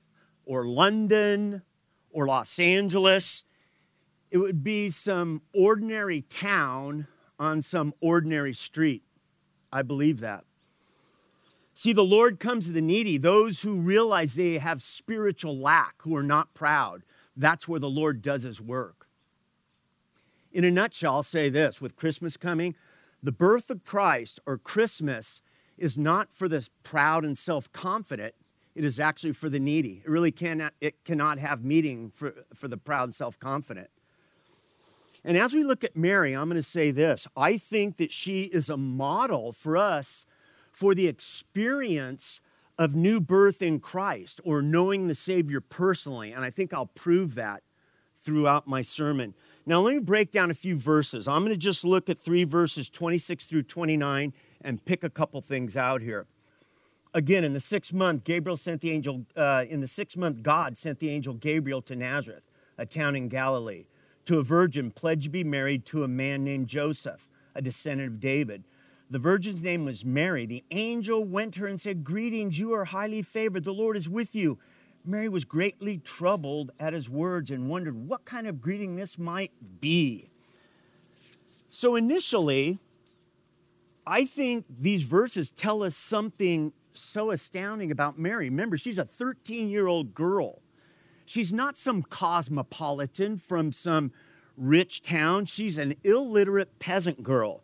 or 0.46 0.66
London 0.66 1.62
or 2.18 2.26
Los 2.26 2.58
Angeles. 2.58 3.44
It 4.32 4.40
would 4.40 4.64
be 4.64 4.90
some 4.90 5.44
ordinary 5.54 6.22
town 6.22 7.06
on 7.38 7.62
some 7.62 7.94
ordinary 8.02 8.56
street. 8.56 9.04
I 9.72 9.84
believe 9.84 10.20
that. 10.22 10.44
See, 11.76 11.94
the 11.94 12.04
Lord 12.04 12.40
comes 12.40 12.66
to 12.66 12.72
the 12.72 12.82
needy, 12.82 13.20
those 13.20 13.62
who 13.62 13.82
realize 13.82 14.34
they 14.34 14.58
have 14.58 14.82
spiritual 14.82 15.60
lack, 15.60 16.02
who 16.02 16.16
are 16.16 16.24
not 16.24 16.56
proud, 16.56 17.04
that's 17.36 17.68
where 17.68 17.80
the 17.80 17.88
Lord 17.88 18.24
does 18.24 18.42
his 18.42 18.60
work. 18.60 19.08
In 20.52 20.64
a 20.64 20.72
nutshell, 20.72 21.14
I'll 21.14 21.24
say 21.24 21.50
this 21.50 21.80
with 21.80 21.96
Christmas 21.96 22.36
coming, 22.36 22.74
the 23.22 23.32
birth 23.32 23.70
of 23.70 23.84
Christ 23.84 24.40
or 24.48 24.58
Christmas 24.58 25.44
is 25.78 26.00
not 26.00 26.34
for 26.34 26.50
the 26.50 26.68
proud 26.82 27.24
and 27.24 27.38
self 27.38 27.72
confident. 27.72 28.34
It 28.78 28.86
is 28.86 29.00
actually 29.00 29.32
for 29.32 29.50
the 29.50 29.58
needy. 29.58 30.04
It 30.06 30.10
really 30.10 30.32
cannot, 30.32 30.72
it 30.80 31.04
cannot 31.04 31.40
have 31.40 31.64
meaning 31.64 32.12
for, 32.14 32.36
for 32.54 32.68
the 32.68 32.78
proud 32.78 33.06
and 33.06 33.16
self 33.16 33.40
confident. 33.40 33.90
And 35.24 35.36
as 35.36 35.52
we 35.52 35.64
look 35.64 35.84
at 35.84 35.96
Mary, 35.98 36.34
I'm 36.34 36.48
going 36.48 36.62
to 36.62 36.64
say 36.64 36.92
this 36.92 37.26
I 37.36 37.58
think 37.58 37.98
that 37.98 38.14
she 38.14 38.44
is 38.44 38.70
a 38.70 38.78
model 38.78 39.52
for 39.52 39.78
us 39.78 40.28
for 40.72 40.94
the 40.94 41.08
experience 41.08 42.40
of 42.78 42.96
new 42.96 43.20
birth 43.20 43.64
in 43.64 43.80
Christ 43.80 44.40
or 44.44 44.62
knowing 44.62 45.08
the 45.08 45.16
Savior 45.16 45.60
personally. 45.60 46.32
And 46.32 46.46
I 46.46 46.52
think 46.52 46.72
I'll 46.72 46.86
prove 46.86 47.34
that 47.34 47.64
throughout 48.16 48.68
my 48.68 48.84
sermon. 48.84 49.34
Now, 49.66 49.82
let 49.82 49.96
me 49.96 50.00
break 50.02 50.32
down 50.32 50.52
a 50.52 50.54
few 50.54 50.78
verses. 50.78 51.28
I'm 51.28 51.42
going 51.42 51.52
to 51.52 51.58
just 51.58 51.84
look 51.84 52.10
at 52.10 52.20
three 52.20 52.44
verses, 52.44 52.92
26 52.92 53.46
through 53.46 53.64
29, 53.64 54.34
and 54.62 54.86
pick 54.86 55.04
a 55.04 55.10
couple 55.10 55.42
things 55.42 55.76
out 55.76 56.04
here. 56.04 56.28
Again, 57.18 57.44
in 57.44 57.54
the 57.54 57.60
sixth 57.60 57.94
month, 57.94 58.26
Gabriel 58.26 58.58
sent 58.58 58.82
the 58.82 58.92
angel, 58.92 59.26
uh, 59.36 59.66
in 59.68 59.82
the 59.82 59.88
sixth 59.88 60.16
month, 60.16 60.44
God 60.44 60.78
sent 60.78 61.00
the 61.00 61.10
angel 61.10 61.34
Gabriel 61.34 61.82
to 61.82 61.96
Nazareth, 61.96 62.48
a 62.78 62.86
town 62.86 63.16
in 63.16 63.28
Galilee, 63.28 63.88
to 64.26 64.38
a 64.38 64.44
virgin 64.44 64.92
pledged 64.92 65.24
to 65.24 65.30
be 65.32 65.44
married 65.44 65.84
to 65.88 66.04
a 66.04 66.08
man 66.08 66.44
named 66.44 66.68
Joseph, 66.68 67.28
a 67.56 67.62
descendant 67.64 68.08
of 68.08 68.20
David. 68.20 68.66
The 69.10 69.18
virgin's 69.18 69.64
name 69.64 69.84
was 69.84 70.06
Mary. 70.06 70.46
The 70.46 70.64
angel 70.70 71.24
went 71.26 71.56
to 71.56 71.62
her 71.62 71.68
and 71.68 71.82
said, 71.82 72.04
Greetings, 72.04 72.60
you 72.60 72.72
are 72.74 72.86
highly 72.86 73.24
favored. 73.24 73.64
The 73.64 73.74
Lord 73.74 73.98
is 73.98 74.08
with 74.08 74.36
you. 74.36 74.60
Mary 75.04 75.28
was 75.28 75.44
greatly 75.44 75.98
troubled 75.98 76.70
at 76.80 76.94
his 76.94 77.10
words 77.10 77.50
and 77.50 77.68
wondered 77.68 77.96
what 77.96 78.26
kind 78.26 78.46
of 78.46 78.62
greeting 78.62 78.96
this 78.96 79.18
might 79.18 79.54
be. 79.82 80.30
So, 81.72 81.96
initially, 81.96 82.78
I 84.06 84.26
think 84.26 84.66
these 84.70 85.04
verses 85.04 85.50
tell 85.50 85.82
us 85.82 85.96
something 85.96 86.74
so 87.00 87.32
astounding 87.32 87.92
about 87.92 88.18
Mary. 88.18 88.50
Remember, 88.50 88.78
she's 88.78 88.98
a 88.98 89.06
13 89.06 89.70
year 89.70 89.88
old 89.88 90.14
girl. 90.14 90.62
She's 91.26 91.52
not 91.52 91.78
some 91.78 92.04
cosmopolitan 92.04 93.38
from 93.38 93.72
some 93.72 94.12
rich 94.56 95.02
town, 95.02 95.46
she's 95.46 95.78
an 95.78 95.94
illiterate 96.04 96.80
peasant 96.80 97.22
girl. 97.22 97.64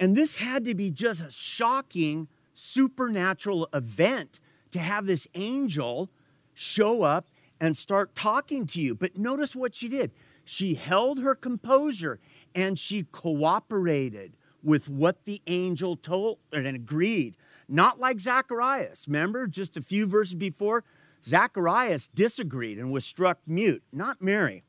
And 0.00 0.16
this 0.16 0.36
had 0.36 0.64
to 0.64 0.74
be 0.74 0.90
just 0.90 1.20
a 1.22 1.30
shocking 1.30 2.28
supernatural 2.54 3.68
event 3.72 4.40
to 4.72 4.80
have 4.80 5.06
this 5.06 5.28
angel 5.34 6.10
show 6.54 7.02
up 7.02 7.28
and 7.60 7.76
start 7.76 8.14
talking 8.14 8.66
to 8.66 8.80
you. 8.80 8.94
But 8.94 9.16
notice 9.16 9.54
what 9.54 9.74
she 9.74 9.88
did. 9.88 10.10
She 10.44 10.74
held 10.74 11.20
her 11.20 11.34
composure 11.34 12.18
and 12.54 12.78
she 12.78 13.04
cooperated 13.04 14.36
with 14.62 14.88
what 14.88 15.24
the 15.24 15.42
angel 15.46 15.96
told 15.96 16.38
and 16.52 16.66
agreed. 16.66 17.36
Not 17.68 17.98
like 17.98 18.20
Zacharias. 18.20 19.06
Remember, 19.06 19.46
just 19.46 19.76
a 19.76 19.82
few 19.82 20.06
verses 20.06 20.34
before, 20.34 20.84
Zacharias 21.24 22.08
disagreed 22.08 22.78
and 22.78 22.92
was 22.92 23.04
struck 23.04 23.38
mute, 23.46 23.82
not 23.92 24.20
Mary. 24.20 24.62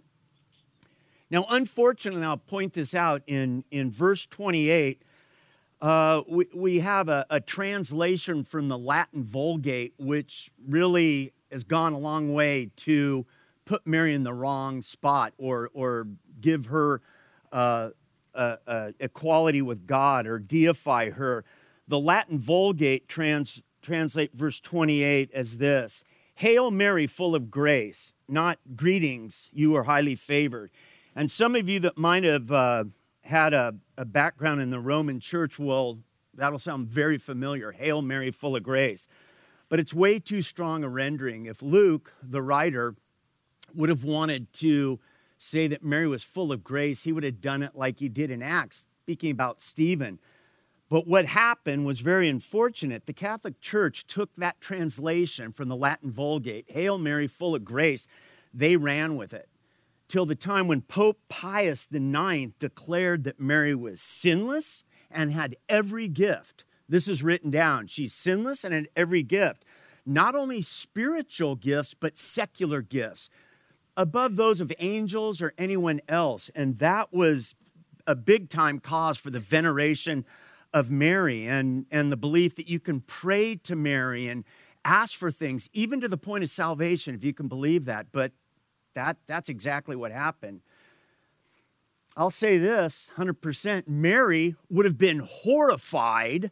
Now, 1.30 1.46
unfortunately, 1.50 2.24
I'll 2.24 2.38
point 2.38 2.74
this 2.74 2.96
out 2.96 3.22
in, 3.28 3.64
in 3.72 3.92
verse 3.92 4.25
28 4.25 5.02
uh, 5.82 6.24
we, 6.28 6.48
we 6.54 6.80
have 6.80 7.10
a, 7.10 7.25
a 7.30 7.40
translation 7.40 8.44
from 8.44 8.70
the 8.70 8.78
Latin 8.78 9.24
Vulgate, 9.24 9.94
which 9.98 10.50
really 10.68 11.34
has 11.52 11.64
gone 11.64 11.94
a 11.94 11.98
long 11.98 12.34
way 12.34 12.72
to 12.75 13.25
put 13.66 13.86
Mary 13.86 14.14
in 14.14 14.24
the 14.24 14.34
wrong 14.34 14.82
spot 14.82 15.34
or, 15.38 15.70
or 15.74 16.08
give 16.40 16.68
her 16.68 17.02
uh, 17.52 17.90
equality 19.00 19.62
with 19.62 19.86
God 19.86 20.28
or 20.28 20.40
deify 20.40 21.10
her. 21.12 21.46
The 21.88 22.00
Latin 22.00 22.39
Vulgate 22.39 23.08
trans, 23.08 23.62
translate 23.82 24.34
verse 24.34 24.60
28 24.60 25.32
as 25.34 25.58
this 25.60 26.04
Hail 26.36 26.72
Mary, 26.72 27.08
full 27.08 27.36
of 27.36 27.50
grace, 27.50 28.13
not 28.27 28.60
greetings, 28.75 29.50
you 29.54 29.75
are 29.75 29.84
highly 29.84 30.15
favored. 30.15 30.72
And 31.15 31.32
some 31.32 31.56
of 31.56 31.70
you 31.70 31.80
that 31.82 31.98
might 31.98 32.24
have 32.24 32.51
uh, 32.51 32.86
had 33.22 33.54
a, 33.54 33.75
a 33.98 34.04
background 34.04 34.62
in 34.62 34.70
the 34.70 34.80
Roman 34.80 35.20
church 35.20 35.58
will, 35.58 36.00
that'll 36.34 36.60
sound 36.60 36.88
very 36.88 37.18
familiar 37.18 37.72
Hail 37.72 38.01
Mary, 38.01 38.32
full 38.32 38.56
of 38.56 38.63
grace. 38.63 39.08
But 39.70 39.80
it's 39.80 39.94
way 39.94 40.20
too 40.20 40.42
strong 40.42 40.84
a 40.84 40.89
rendering. 40.89 41.46
If 41.46 41.62
Luke, 41.62 42.13
the 42.22 42.42
writer, 42.42 42.96
would 43.74 43.89
have 43.89 44.04
wanted 44.04 44.51
to 44.54 45.00
say 45.38 45.68
that 45.68 45.84
Mary 45.84 46.08
was 46.08 46.24
full 46.24 46.51
of 46.51 46.63
grace, 46.63 47.04
he 47.04 47.12
would 47.12 47.24
have 47.24 47.42
done 47.42 47.63
it 47.63 47.75
like 47.75 48.00
he 48.00 48.10
did 48.10 48.30
in 48.30 48.42
Acts, 48.42 48.88
speaking 49.04 49.32
about 49.32 49.62
Stephen. 49.62 50.20
But 50.89 51.08
what 51.08 51.25
happened 51.25 51.86
was 51.86 52.00
very 52.00 52.30
unfortunate. 52.30 53.06
The 53.06 53.13
Catholic 53.13 53.60
Church 53.60 54.06
took 54.06 54.36
that 54.36 54.62
translation 54.62 55.51
from 55.51 55.68
the 55.68 55.75
Latin 55.75 56.12
Vulgate, 56.12 56.70
Hail 56.70 56.98
Mary, 56.98 57.27
full 57.27 57.56
of 57.56 57.65
grace, 57.65 58.08
they 58.54 58.77
ran 58.77 59.15
with 59.15 59.34
it 59.34 59.50
till 60.08 60.25
the 60.25 60.36
time 60.36 60.68
when 60.68 60.82
Pope 60.82 61.20
Pius 61.30 61.88
IX 61.92 62.51
declared 62.60 63.24
that 63.24 63.39
Mary 63.39 63.75
was 63.75 64.01
sinless 64.01 64.84
and 65.10 65.32
had 65.32 65.56
every 65.68 66.08
gift. 66.08 66.63
This 66.88 67.08
is 67.08 67.24
written 67.24 67.51
down. 67.51 67.88
She's 67.88 68.13
sinless 68.13 68.63
and 68.63 68.74
had 68.74 68.88
every 68.96 69.24
gift. 69.24 69.65
Not 70.06 70.36
only 70.36 70.62
spiritual 70.62 71.56
gifts, 71.56 71.96
but 71.96 72.18
secular 72.18 72.82
gifts, 72.82 73.30
above 73.98 74.36
those 74.36 74.62
of 74.62 74.72
angels 74.77 75.42
or 75.42 75.54
anyone 75.58 76.01
else. 76.08 76.50
And 76.54 76.77
that 76.77 77.12
was 77.12 77.56
a 78.06 78.13
big 78.15 78.50
time 78.50 78.80
cause 78.80 79.18
for 79.18 79.32
the 79.32 79.39
veneration 79.39 80.25
of 80.75 80.91
Mary 80.91 81.48
and, 81.48 81.86
and 81.89 82.12
the 82.12 82.17
belief 82.17 82.55
that 82.55 82.67
you 82.67 82.82
can 82.82 83.00
pray 83.00 83.55
to 83.55 83.77
Mary 83.77 84.27
and 84.27 84.44
ask 84.84 85.17
for 85.17 85.32
things, 85.32 85.70
even 85.72 86.01
to 86.01 86.10
the 86.10 86.17
point 86.17 86.44
of 86.44 86.50
salvation, 86.50 87.15
if 87.15 87.24
you 87.24 87.34
can 87.34 87.48
believe 87.48 87.86
that. 87.86 88.08
But 88.12 88.34
that, 88.94 89.15
that's 89.25 89.48
exactly 89.48 89.96
what 89.96 90.12
happened. 90.12 90.60
I'll 92.17 92.29
say 92.29 92.58
this 92.58 93.10
100% 93.17 93.88
Mary 93.88 94.55
would 94.70 94.86
have 94.86 94.98
been 94.98 95.22
horrified 95.25 96.51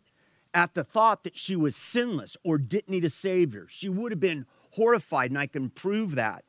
at 0.54 0.74
the 0.74 0.86
thought 0.86 1.26
that 1.26 1.36
she 1.36 1.58
was 1.58 1.76
sinless 1.76 2.38
or 2.46 2.58
didn't 2.58 2.90
need 2.90 3.04
a 3.04 3.10
Savior. 3.10 3.66
She 3.70 3.90
would 3.90 4.14
have 4.14 4.22
been 4.22 4.46
horrified, 4.72 5.32
and 5.32 5.38
I 5.38 5.48
can 5.48 5.70
prove 5.70 6.16
that. 6.16 6.46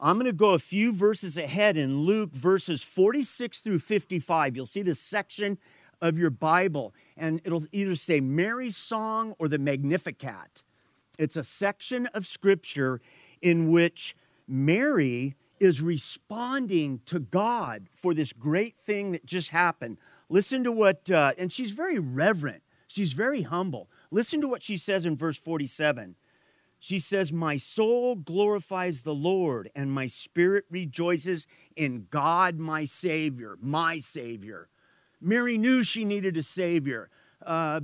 I'm 0.00 0.16
going 0.16 0.26
to 0.26 0.32
go 0.32 0.50
a 0.50 0.58
few 0.58 0.92
verses 0.92 1.38
ahead 1.38 1.76
in 1.76 2.00
Luke, 2.00 2.32
verses 2.32 2.82
46 2.82 3.60
through 3.60 3.78
55. 3.78 4.56
You'll 4.56 4.66
see 4.66 4.82
this 4.82 5.00
section 5.00 5.58
of 6.00 6.18
your 6.18 6.30
Bible, 6.30 6.94
and 7.16 7.40
it'll 7.44 7.64
either 7.72 7.94
say 7.94 8.20
Mary's 8.20 8.76
song 8.76 9.34
or 9.38 9.48
the 9.48 9.58
Magnificat. 9.58 10.62
It's 11.18 11.36
a 11.36 11.42
section 11.44 12.06
of 12.14 12.26
scripture 12.26 13.00
in 13.42 13.70
which 13.70 14.14
Mary 14.46 15.34
is 15.60 15.80
responding 15.82 17.00
to 17.06 17.18
God 17.18 17.88
for 17.90 18.14
this 18.14 18.32
great 18.32 18.76
thing 18.76 19.12
that 19.12 19.26
just 19.26 19.50
happened. 19.50 19.98
Listen 20.28 20.62
to 20.64 20.72
what, 20.72 21.10
uh, 21.10 21.32
and 21.36 21.52
she's 21.52 21.72
very 21.72 21.98
reverent, 21.98 22.62
she's 22.86 23.12
very 23.12 23.42
humble. 23.42 23.90
Listen 24.10 24.40
to 24.40 24.48
what 24.48 24.62
she 24.62 24.76
says 24.76 25.04
in 25.04 25.16
verse 25.16 25.38
47 25.38 26.14
She 26.78 26.98
says, 26.98 27.32
My 27.32 27.56
soul 27.56 28.14
glorifies 28.14 29.02
the 29.02 29.14
Lord, 29.14 29.70
and 29.74 29.90
my 29.90 30.06
spirit 30.06 30.64
rejoices 30.70 31.46
in 31.74 32.06
God, 32.10 32.58
my 32.58 32.84
Savior, 32.84 33.56
my 33.60 33.98
Savior. 33.98 34.68
Mary 35.20 35.58
knew 35.58 35.82
she 35.82 36.04
needed 36.04 36.36
a 36.36 36.42
Savior. 36.42 37.10
Uh, 37.44 37.80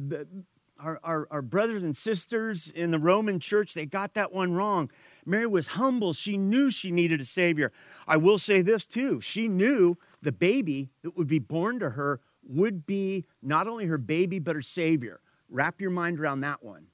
our, 0.79 1.01
our, 1.03 1.29
our 1.31 1.43
brothers 1.43 1.83
and 1.83 1.97
sisters 1.97 2.71
in 2.71 2.91
the 2.91 2.99
Roman 2.99 3.41
church, 3.41 3.75
they 3.75 3.87
got 3.87 4.15
that 4.15 4.33
one 4.33 4.53
wrong. 4.53 4.91
Mary 5.25 5.47
was 5.47 5.69
humble. 5.69 6.13
She 6.13 6.37
knew 6.37 6.71
she 6.71 6.91
needed 6.91 7.21
a 7.21 7.25
Savior. 7.25 7.73
I 8.07 8.17
will 8.17 8.39
say 8.39 8.61
this 8.63 8.85
too 8.85 9.21
she 9.21 9.49
knew 9.49 9.97
the 10.23 10.33
baby 10.33 10.91
that 11.03 11.17
would 11.17 11.29
be 11.29 11.39
born 11.39 11.79
to 11.81 11.91
her 11.91 12.21
would 12.47 12.87
be 12.87 13.25
not 13.43 13.67
only 13.67 13.87
her 13.87 13.99
baby, 13.99 14.39
but 14.39 14.55
her 14.55 14.63
Savior. 14.63 15.21
Wrap 15.49 15.81
your 15.81 15.91
mind 15.91 16.21
around 16.21 16.41
that 16.41 16.63
one. 16.63 16.89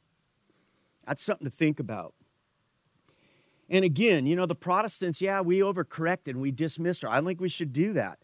That's 1.07 1.23
something 1.23 1.47
to 1.47 1.51
think 1.51 1.81
about. 1.81 2.15
And 3.69 3.85
again, 3.85 4.27
you 4.27 4.35
know, 4.35 4.47
the 4.47 4.55
Protestants, 4.55 5.21
yeah, 5.21 5.41
we 5.41 5.61
overcorrected 5.61 6.29
and 6.29 6.41
we 6.41 6.51
dismissed 6.51 7.03
her. 7.03 7.09
I 7.09 7.17
don't 7.17 7.27
think 7.27 7.41
we 7.41 7.49
should 7.49 7.73
do 7.73 7.93
that. 7.95 8.19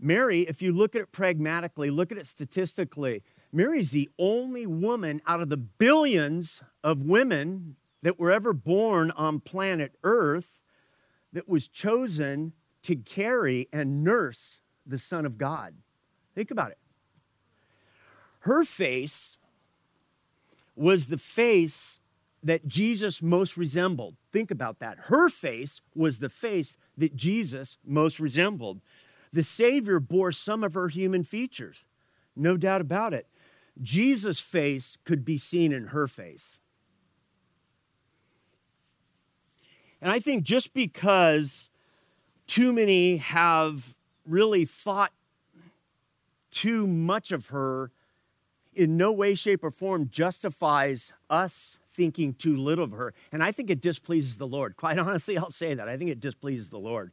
Mary, 0.00 0.40
if 0.40 0.62
you 0.62 0.72
look 0.72 0.94
at 0.94 1.02
it 1.02 1.12
pragmatically, 1.12 1.90
look 1.90 2.12
at 2.12 2.18
it 2.18 2.26
statistically, 2.26 3.22
Mary's 3.52 3.90
the 3.90 4.10
only 4.18 4.66
woman 4.66 5.20
out 5.26 5.40
of 5.40 5.48
the 5.48 5.56
billions 5.56 6.62
of 6.84 7.02
women 7.02 7.76
that 8.02 8.18
were 8.18 8.30
ever 8.30 8.52
born 8.52 9.10
on 9.12 9.40
planet 9.40 9.92
Earth 10.04 10.62
that 11.32 11.48
was 11.48 11.66
chosen 11.66 12.52
to 12.82 12.96
carry 12.96 13.68
and 13.72 14.04
nurse 14.04 14.60
the 14.86 14.98
Son 14.98 15.26
of 15.26 15.36
God. 15.36 15.74
Think 16.34 16.50
about 16.50 16.70
it. 16.70 16.78
Her 18.40 18.64
face 18.64 19.38
was 20.76 21.08
the 21.08 21.18
face 21.18 22.00
that 22.42 22.68
Jesus 22.68 23.20
most 23.20 23.56
resembled. 23.56 24.14
Think 24.32 24.50
about 24.50 24.78
that. 24.78 24.98
Her 25.06 25.28
face 25.28 25.80
was 25.94 26.20
the 26.20 26.28
face 26.28 26.76
that 26.96 27.16
Jesus 27.16 27.78
most 27.84 28.20
resembled. 28.20 28.80
The 29.32 29.42
Savior 29.42 30.00
bore 30.00 30.32
some 30.32 30.64
of 30.64 30.74
her 30.74 30.88
human 30.88 31.24
features, 31.24 31.86
no 32.34 32.56
doubt 32.56 32.80
about 32.80 33.14
it. 33.14 33.26
Jesus' 33.80 34.40
face 34.40 34.98
could 35.04 35.24
be 35.24 35.36
seen 35.36 35.72
in 35.72 35.88
her 35.88 36.08
face. 36.08 36.60
And 40.00 40.12
I 40.12 40.20
think 40.20 40.44
just 40.44 40.74
because 40.74 41.70
too 42.46 42.72
many 42.72 43.16
have 43.18 43.96
really 44.24 44.64
thought 44.64 45.12
too 46.50 46.86
much 46.86 47.32
of 47.32 47.48
her, 47.48 47.90
in 48.74 48.96
no 48.96 49.12
way, 49.12 49.34
shape, 49.34 49.64
or 49.64 49.70
form 49.70 50.08
justifies 50.10 51.12
us 51.28 51.78
thinking 51.90 52.32
too 52.32 52.56
little 52.56 52.84
of 52.84 52.92
her. 52.92 53.12
And 53.32 53.42
I 53.42 53.50
think 53.50 53.70
it 53.70 53.80
displeases 53.80 54.36
the 54.36 54.46
Lord. 54.46 54.76
Quite 54.76 54.98
honestly, 55.00 55.36
I'll 55.36 55.50
say 55.50 55.74
that. 55.74 55.88
I 55.88 55.96
think 55.96 56.10
it 56.10 56.20
displeases 56.20 56.70
the 56.70 56.78
Lord. 56.78 57.12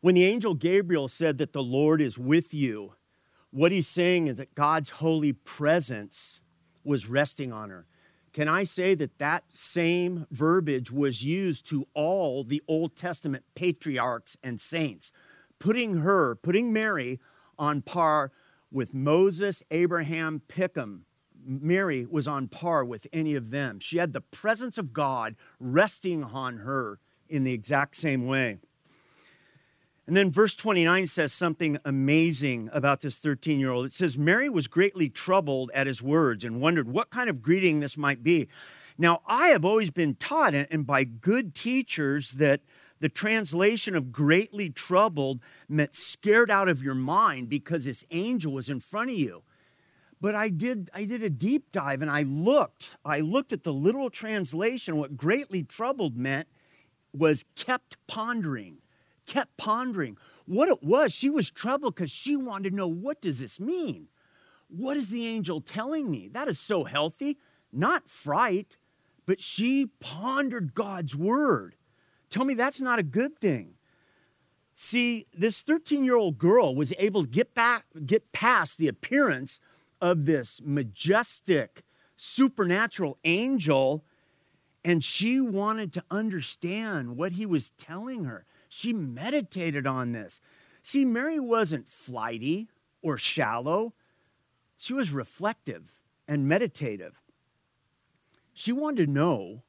When 0.00 0.14
the 0.14 0.24
angel 0.24 0.54
Gabriel 0.54 1.08
said 1.08 1.36
that 1.38 1.52
the 1.52 1.62
Lord 1.62 2.00
is 2.00 2.18
with 2.18 2.54
you, 2.54 2.94
what 3.50 3.70
he's 3.70 3.86
saying 3.86 4.28
is 4.28 4.38
that 4.38 4.54
God's 4.54 4.88
holy 4.90 5.32
presence 5.34 6.40
was 6.84 7.08
resting 7.08 7.52
on 7.52 7.68
her. 7.68 7.86
Can 8.32 8.48
I 8.48 8.64
say 8.64 8.94
that 8.94 9.18
that 9.18 9.44
same 9.52 10.26
verbiage 10.30 10.90
was 10.90 11.22
used 11.22 11.68
to 11.68 11.86
all 11.92 12.44
the 12.44 12.62
Old 12.66 12.96
Testament 12.96 13.44
patriarchs 13.54 14.38
and 14.42 14.58
saints, 14.58 15.12
putting 15.58 15.96
her, 15.96 16.34
putting 16.36 16.72
Mary 16.72 17.20
on 17.58 17.82
par 17.82 18.32
with 18.70 18.94
Moses, 18.94 19.62
Abraham, 19.70 20.40
Pickham. 20.48 21.04
Mary 21.44 22.06
was 22.08 22.26
on 22.28 22.48
par 22.48 22.84
with 22.84 23.06
any 23.12 23.34
of 23.34 23.50
them. 23.50 23.80
She 23.80 23.98
had 23.98 24.12
the 24.12 24.20
presence 24.20 24.78
of 24.78 24.92
God 24.94 25.36
resting 25.58 26.24
on 26.24 26.58
her 26.58 27.00
in 27.28 27.44
the 27.44 27.52
exact 27.52 27.96
same 27.96 28.26
way. 28.26 28.60
And 30.10 30.16
then 30.16 30.32
verse 30.32 30.56
29 30.56 31.06
says 31.06 31.32
something 31.32 31.78
amazing 31.84 32.68
about 32.72 33.00
this 33.00 33.16
13 33.18 33.60
year 33.60 33.70
old. 33.70 33.86
It 33.86 33.92
says, 33.92 34.18
Mary 34.18 34.48
was 34.48 34.66
greatly 34.66 35.08
troubled 35.08 35.70
at 35.72 35.86
his 35.86 36.02
words 36.02 36.42
and 36.42 36.60
wondered 36.60 36.88
what 36.88 37.10
kind 37.10 37.30
of 37.30 37.40
greeting 37.40 37.78
this 37.78 37.96
might 37.96 38.24
be. 38.24 38.48
Now, 38.98 39.22
I 39.24 39.50
have 39.50 39.64
always 39.64 39.92
been 39.92 40.16
taught, 40.16 40.52
and 40.52 40.84
by 40.84 41.04
good 41.04 41.54
teachers, 41.54 42.32
that 42.32 42.62
the 42.98 43.08
translation 43.08 43.94
of 43.94 44.10
greatly 44.10 44.68
troubled 44.68 45.38
meant 45.68 45.94
scared 45.94 46.50
out 46.50 46.68
of 46.68 46.82
your 46.82 46.96
mind 46.96 47.48
because 47.48 47.84
this 47.84 48.04
angel 48.10 48.52
was 48.52 48.68
in 48.68 48.80
front 48.80 49.10
of 49.10 49.16
you. 49.16 49.44
But 50.20 50.34
I 50.34 50.48
did, 50.48 50.90
I 50.92 51.04
did 51.04 51.22
a 51.22 51.30
deep 51.30 51.70
dive 51.70 52.02
and 52.02 52.10
I 52.10 52.24
looked. 52.24 52.96
I 53.04 53.20
looked 53.20 53.52
at 53.52 53.62
the 53.62 53.72
literal 53.72 54.10
translation. 54.10 54.96
What 54.96 55.16
greatly 55.16 55.62
troubled 55.62 56.16
meant 56.16 56.48
was 57.12 57.44
kept 57.54 57.96
pondering 58.08 58.79
kept 59.30 59.56
pondering 59.56 60.18
what 60.44 60.68
it 60.68 60.82
was. 60.82 61.12
She 61.14 61.30
was 61.30 61.50
troubled 61.52 61.94
because 61.94 62.10
she 62.10 62.36
wanted 62.36 62.70
to 62.70 62.76
know 62.76 62.88
what 62.88 63.22
does 63.22 63.38
this 63.38 63.60
mean? 63.60 64.08
What 64.68 64.96
is 64.96 65.10
the 65.10 65.24
angel 65.26 65.60
telling 65.60 66.10
me? 66.10 66.28
That 66.28 66.48
is 66.48 66.58
so 66.58 66.82
healthy, 66.82 67.38
not 67.72 68.10
fright, 68.10 68.76
but 69.26 69.40
she 69.40 69.86
pondered 70.00 70.74
God's 70.74 71.14
word. 71.14 71.76
Tell 72.28 72.44
me 72.44 72.54
that's 72.54 72.80
not 72.80 72.98
a 72.98 73.04
good 73.04 73.38
thing. 73.38 73.74
See, 74.74 75.26
this 75.32 75.62
13 75.62 76.04
year 76.04 76.16
old 76.16 76.36
girl 76.36 76.74
was 76.74 76.92
able 76.98 77.22
to 77.22 77.28
get 77.28 77.54
back, 77.54 77.84
get 78.04 78.32
past 78.32 78.78
the 78.78 78.88
appearance 78.88 79.60
of 80.00 80.26
this 80.26 80.60
majestic, 80.64 81.82
supernatural 82.16 83.18
angel, 83.22 84.04
and 84.84 85.04
she 85.04 85.40
wanted 85.40 85.92
to 85.92 86.04
understand 86.10 87.16
what 87.16 87.32
he 87.32 87.46
was 87.46 87.70
telling 87.70 88.24
her. 88.24 88.46
She 88.72 88.92
meditated 88.92 89.84
on 89.84 90.12
this. 90.12 90.40
See, 90.82 91.04
Mary 91.04 91.40
wasn't 91.40 91.90
flighty 91.90 92.68
or 93.02 93.18
shallow, 93.18 93.92
she 94.78 94.94
was 94.94 95.12
reflective 95.12 96.00
and 96.28 96.48
meditative. 96.48 97.20
She 98.54 98.72
wanted 98.72 99.06
to 99.06 99.12
know 99.12 99.62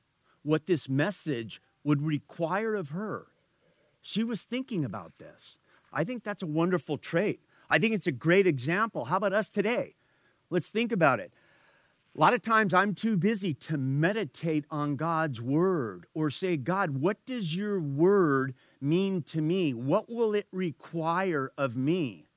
what 0.44 0.68
this 0.68 0.88
message 0.88 1.62
would 1.84 2.02
require 2.02 2.76
of 2.76 2.90
her. 2.90 3.28
She 4.02 4.24
was 4.24 4.44
thinking 4.44 4.86
about 4.86 5.18
this. 5.18 5.58
I 5.92 6.04
think 6.04 6.24
that's 6.24 6.44
a 6.44 6.48
wonderful 6.48 6.98
trait. 6.98 7.42
I 7.70 7.80
think 7.80 7.94
it's 7.94 8.08
a 8.08 8.12
great 8.12 8.46
example. 8.46 9.06
How 9.06 9.18
about 9.18 9.34
us 9.34 9.50
today? 9.50 9.96
Let's 10.50 10.70
think 10.70 10.92
about 10.92 11.20
it. 11.20 11.34
A 12.16 12.20
lot 12.20 12.34
of 12.34 12.42
times 12.42 12.74
I'm 12.74 12.94
too 12.94 13.18
busy 13.18 13.54
to 13.56 13.78
meditate 13.78 14.66
on 14.70 14.96
God's 14.96 15.42
word 15.42 16.06
or 16.14 16.30
say, 16.30 16.58
God, 16.58 17.00
what 17.00 17.26
does 17.26 17.56
your 17.56 17.80
word 17.80 18.54
mean 18.82 19.22
to 19.24 19.42
me? 19.42 19.74
What 19.74 20.10
will 20.10 20.34
it 20.34 20.48
require 20.52 21.52
of 21.58 21.78
me? 21.78 22.28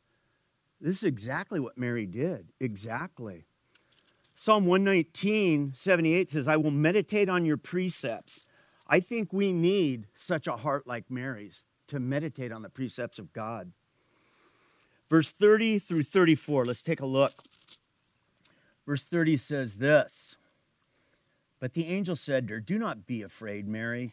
This 0.80 0.98
is 0.98 1.04
exactly 1.04 1.60
what 1.60 1.78
Mary 1.78 2.06
did. 2.06 2.52
Exactly. 2.60 3.46
Psalm 4.34 4.66
119, 4.66 5.72
78 5.74 6.30
says, 6.30 6.48
I 6.48 6.56
will 6.56 6.70
meditate 6.70 7.28
on 7.28 7.44
your 7.44 7.56
precepts. 7.56 8.42
I 8.86 9.00
think 9.00 9.32
we 9.32 9.52
need 9.52 10.08
such 10.14 10.46
a 10.46 10.56
heart 10.56 10.86
like 10.86 11.10
Mary's 11.10 11.64
to 11.86 12.00
meditate 12.00 12.52
on 12.52 12.62
the 12.62 12.68
precepts 12.68 13.18
of 13.18 13.32
God. 13.32 13.72
Verse 15.08 15.30
30 15.30 15.78
through 15.78 16.02
34, 16.02 16.64
let's 16.64 16.82
take 16.82 17.00
a 17.00 17.06
look. 17.06 17.42
Verse 18.86 19.04
30 19.04 19.36
says 19.36 19.78
this 19.78 20.36
But 21.60 21.74
the 21.74 21.86
angel 21.86 22.16
said 22.16 22.48
to 22.48 22.54
her, 22.54 22.60
Do 22.60 22.78
not 22.78 23.06
be 23.06 23.22
afraid, 23.22 23.68
Mary. 23.68 24.12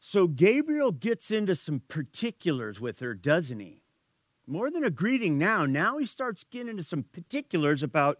So 0.00 0.26
Gabriel 0.26 0.92
gets 0.92 1.30
into 1.30 1.54
some 1.54 1.82
particulars 1.88 2.80
with 2.80 3.00
her, 3.00 3.14
doesn't 3.14 3.60
he? 3.60 3.82
More 4.46 4.70
than 4.70 4.82
a 4.82 4.90
greeting 4.90 5.38
now, 5.38 5.66
now 5.66 5.98
he 5.98 6.06
starts 6.06 6.42
getting 6.42 6.70
into 6.70 6.82
some 6.82 7.04
particulars 7.04 7.82
about 7.82 8.18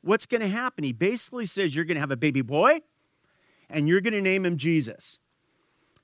what's 0.00 0.24
going 0.24 0.40
to 0.40 0.48
happen. 0.48 0.84
He 0.84 0.92
basically 0.92 1.44
says, 1.44 1.74
You're 1.74 1.84
going 1.84 1.96
to 1.96 2.00
have 2.00 2.12
a 2.12 2.16
baby 2.16 2.42
boy, 2.42 2.78
and 3.68 3.88
you're 3.88 4.00
going 4.00 4.14
to 4.14 4.22
name 4.22 4.46
him 4.46 4.56
Jesus. 4.56 5.18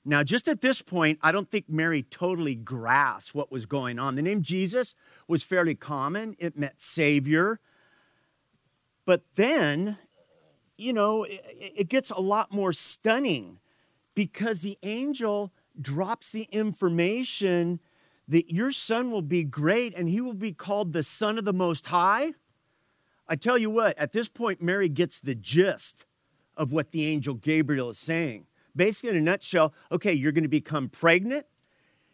Now, 0.05 0.21
just 0.21 0.49
at 0.49 0.59
this 0.59 0.81
point, 0.81 1.17
I 1.21 1.31
don't 1.31 1.49
think 1.49 1.69
Mary 1.69 2.03
totally 2.03 2.55
grasped 2.55 3.33
what 3.33 3.49
was 3.49 3.65
going 3.65 3.99
on. 3.99 4.15
The 4.15 4.21
name 4.21 4.41
Jesus 4.41 4.93
was 5.29 5.41
fairly 5.41 5.75
common, 5.75 6.35
it 6.37 6.57
meant 6.57 6.81
Savior. 6.81 7.61
But 9.05 9.23
then 9.35 9.97
you 10.77 10.93
know, 10.93 11.25
it, 11.29 11.87
gets 11.89 12.09
a 12.09 12.19
lot 12.19 12.51
more 12.51 12.73
stunning 12.73 13.59
because 14.15 14.61
the 14.61 14.77
angel 14.83 15.53
drops 15.79 16.31
the 16.31 16.43
information 16.51 17.79
that 18.27 18.51
your 18.51 18.71
son 18.71 19.11
will 19.11 19.21
be 19.21 19.43
great 19.43 19.93
and 19.95 20.07
he 20.07 20.21
will 20.21 20.33
be 20.33 20.53
called 20.53 20.93
the 20.93 21.03
Son 21.03 21.37
of 21.37 21.45
the 21.45 21.53
Most 21.53 21.87
High. 21.87 22.33
I 23.27 23.35
tell 23.35 23.57
you 23.57 23.69
what, 23.69 23.97
at 23.97 24.11
this 24.11 24.29
point, 24.29 24.61
Mary 24.61 24.89
gets 24.89 25.19
the 25.19 25.35
gist 25.35 26.05
of 26.55 26.71
what 26.71 26.91
the 26.91 27.07
angel 27.07 27.33
Gabriel 27.33 27.89
is 27.89 27.97
saying. 27.97 28.45
Basically, 28.75 29.09
in 29.11 29.15
a 29.15 29.21
nutshell, 29.21 29.73
okay, 29.91 30.13
you're 30.13 30.31
going 30.31 30.43
to 30.43 30.49
become 30.49 30.89
pregnant. 30.89 31.45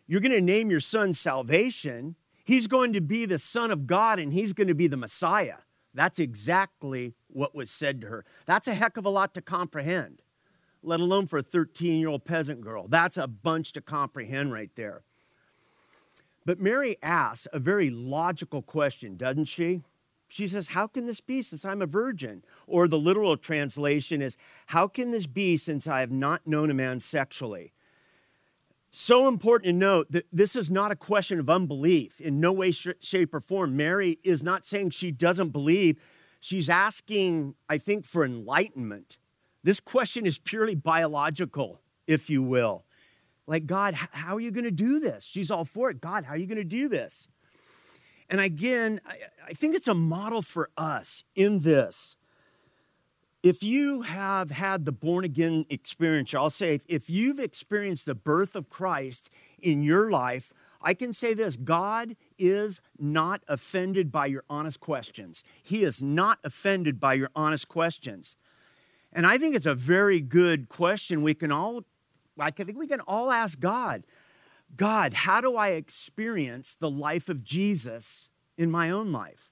You're 0.07 0.21
going 0.21 0.31
to 0.31 0.41
name 0.41 0.71
your 0.71 0.79
son 0.79 1.13
salvation. 1.13 2.15
He's 2.43 2.67
going 2.67 2.93
to 2.93 3.01
be 3.01 3.25
the 3.25 3.37
Son 3.37 3.69
of 3.69 3.85
God 3.85 4.17
and 4.17 4.33
he's 4.33 4.53
going 4.53 4.67
to 4.67 4.73
be 4.73 4.87
the 4.87 4.97
Messiah. 4.97 5.57
That's 5.93 6.19
exactly 6.19 7.15
what 7.27 7.53
was 7.53 7.69
said 7.69 8.01
to 8.01 8.07
her. 8.07 8.25
That's 8.45 8.67
a 8.67 8.73
heck 8.73 8.97
of 8.97 9.05
a 9.05 9.09
lot 9.09 9.33
to 9.35 9.41
comprehend, 9.41 10.21
let 10.81 10.99
alone 10.99 11.27
for 11.27 11.39
a 11.39 11.43
13 11.43 11.99
year 11.99 12.09
old 12.09 12.25
peasant 12.25 12.61
girl. 12.61 12.87
That's 12.87 13.17
a 13.17 13.27
bunch 13.27 13.73
to 13.73 13.81
comprehend 13.81 14.53
right 14.53 14.71
there. 14.75 15.03
But 16.45 16.59
Mary 16.59 16.97
asks 17.03 17.47
a 17.53 17.59
very 17.59 17.89
logical 17.89 18.61
question, 18.61 19.17
doesn't 19.17 19.45
she? 19.45 19.81
She 20.29 20.47
says, 20.47 20.69
How 20.69 20.87
can 20.87 21.05
this 21.05 21.21
be 21.21 21.41
since 21.41 21.65
I'm 21.65 21.81
a 21.81 21.87
virgin? 21.87 22.43
Or 22.67 22.87
the 22.87 22.99
literal 22.99 23.35
translation 23.35 24.21
is, 24.21 24.37
How 24.67 24.87
can 24.87 25.11
this 25.11 25.27
be 25.27 25.57
since 25.57 25.87
I 25.87 25.99
have 25.99 26.11
not 26.11 26.47
known 26.47 26.69
a 26.69 26.73
man 26.73 26.99
sexually? 26.99 27.73
So 28.91 29.27
important 29.27 29.65
to 29.67 29.73
note 29.73 30.11
that 30.11 30.25
this 30.31 30.55
is 30.55 30.71
not 30.71 30.91
a 30.91 30.95
question 30.95 31.39
of 31.39 31.49
unbelief 31.49 32.19
in 32.19 32.39
no 32.39 32.51
way, 32.51 32.71
shape, 32.71 33.33
or 33.33 33.39
form. 33.39 33.77
Mary 33.77 34.17
is 34.23 34.41
not 34.41 34.65
saying 34.65 34.91
she 34.91 35.11
doesn't 35.11 35.49
believe. 35.49 36.01
She's 36.39 36.69
asking, 36.69 37.53
I 37.67 37.77
think, 37.77 38.05
for 38.05 38.25
enlightenment. 38.25 39.17
This 39.63 39.79
question 39.79 40.25
is 40.25 40.37
purely 40.37 40.75
biological, 40.75 41.81
if 42.07 42.29
you 42.29 42.41
will. 42.41 42.85
Like, 43.47 43.65
God, 43.65 43.93
how 43.93 44.35
are 44.35 44.39
you 44.39 44.51
going 44.51 44.65
to 44.65 44.71
do 44.71 44.99
this? 44.99 45.25
She's 45.25 45.49
all 45.49 45.65
for 45.65 45.89
it. 45.89 46.01
God, 46.01 46.23
how 46.23 46.33
are 46.33 46.37
you 46.37 46.45
going 46.45 46.57
to 46.57 46.63
do 46.63 46.87
this? 46.87 47.27
And 48.29 48.39
again, 48.39 49.01
I 49.47 49.53
think 49.53 49.75
it's 49.75 49.87
a 49.87 49.93
model 49.93 50.41
for 50.41 50.69
us 50.77 51.23
in 51.35 51.59
this. 51.61 52.15
If 53.41 53.63
you 53.63 54.01
have 54.03 54.51
had 54.51 54.85
the 54.85 54.91
born 54.91 55.23
again 55.23 55.65
experience, 55.69 56.33
I'll 56.33 56.49
say, 56.49 56.81
if 56.87 57.09
you've 57.09 57.39
experienced 57.39 58.05
the 58.05 58.13
birth 58.13 58.55
of 58.55 58.69
Christ 58.69 59.29
in 59.59 59.81
your 59.81 60.11
life, 60.11 60.53
I 60.81 60.93
can 60.93 61.13
say 61.13 61.33
this 61.33 61.55
God 61.55 62.15
is 62.37 62.81
not 62.97 63.41
offended 63.47 64.11
by 64.11 64.27
your 64.27 64.43
honest 64.49 64.79
questions. 64.79 65.43
He 65.63 65.83
is 65.83 66.01
not 66.01 66.39
offended 66.43 66.99
by 66.99 67.13
your 67.15 67.29
honest 67.35 67.67
questions. 67.67 68.37
And 69.11 69.25
I 69.25 69.37
think 69.37 69.55
it's 69.55 69.65
a 69.65 69.75
very 69.75 70.21
good 70.21 70.69
question 70.69 71.23
we 71.23 71.33
can 71.33 71.51
all, 71.51 71.83
I 72.39 72.51
think 72.51 72.77
we 72.77 72.87
can 72.87 73.01
all 73.01 73.31
ask 73.31 73.59
God. 73.59 74.03
God, 74.75 75.13
how 75.13 75.41
do 75.41 75.55
I 75.55 75.69
experience 75.69 76.75
the 76.75 76.89
life 76.89 77.27
of 77.27 77.43
Jesus 77.43 78.29
in 78.57 78.69
my 78.69 78.91
own 78.91 79.11
life? 79.11 79.49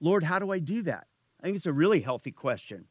Lord, 0.00 0.24
how 0.24 0.38
do 0.38 0.50
I 0.50 0.58
do 0.58 0.82
that? 0.82 1.06
I 1.40 1.44
think 1.44 1.56
it's 1.56 1.66
a 1.66 1.72
really 1.72 2.00
healthy 2.00 2.32
question. 2.32 2.86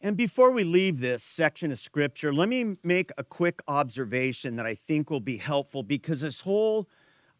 And 0.00 0.16
before 0.16 0.52
we 0.52 0.62
leave 0.62 1.00
this 1.00 1.24
section 1.24 1.72
of 1.72 1.78
scripture, 1.78 2.32
let 2.32 2.48
me 2.48 2.76
make 2.84 3.10
a 3.18 3.24
quick 3.24 3.60
observation 3.66 4.54
that 4.54 4.64
I 4.64 4.74
think 4.74 5.10
will 5.10 5.18
be 5.20 5.38
helpful 5.38 5.82
because 5.82 6.20
this 6.20 6.42
whole 6.42 6.88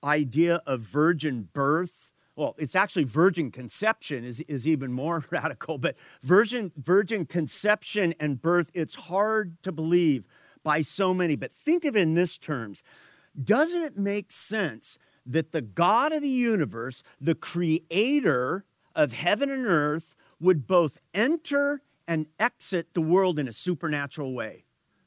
idea 0.03 0.61
of 0.67 0.81
virgin 0.81 1.49
birth, 1.53 2.13
well, 2.39 2.55
it's 2.57 2.77
actually 2.77 3.03
virgin 3.03 3.51
conception 3.51 4.25
is, 4.25 4.41
is 4.43 4.67
even 4.67 4.93
more 4.93 5.25
radical, 5.31 5.77
but 5.77 5.97
virgin, 6.23 6.71
virgin 6.77 7.27
conception 7.27 8.15
and 8.21 8.41
birth, 8.41 8.71
it's 8.75 8.95
hard 8.95 9.61
to 9.65 9.73
believe 9.73 10.29
by 10.63 10.81
so 10.81 11.13
many, 11.13 11.35
but 11.35 11.53
think 11.53 11.85
of 11.85 11.97
it 11.97 12.01
in 12.01 12.15
this 12.15 12.39
terms. 12.39 12.85
Doesn't 13.43 13.83
it 13.83 13.99
make 13.99 14.31
sense 14.31 14.99
that 15.27 15.51
the 15.51 15.61
God 15.61 16.13
of 16.13 16.23
the 16.23 16.29
universe, 16.29 17.03
the 17.21 17.35
creator 17.35 18.65
of 18.95 19.13
heaven 19.13 19.51
and 19.51 19.67
earth, 19.67 20.15
would 20.39 20.69
both 20.69 20.99
enter 21.13 21.83
and 22.07 22.27
exit 22.39 22.95
the 22.95 23.01
world 23.01 23.39
in 23.41 23.49
a 23.49 23.53
supernatural 23.53 24.33
way? 24.33 24.65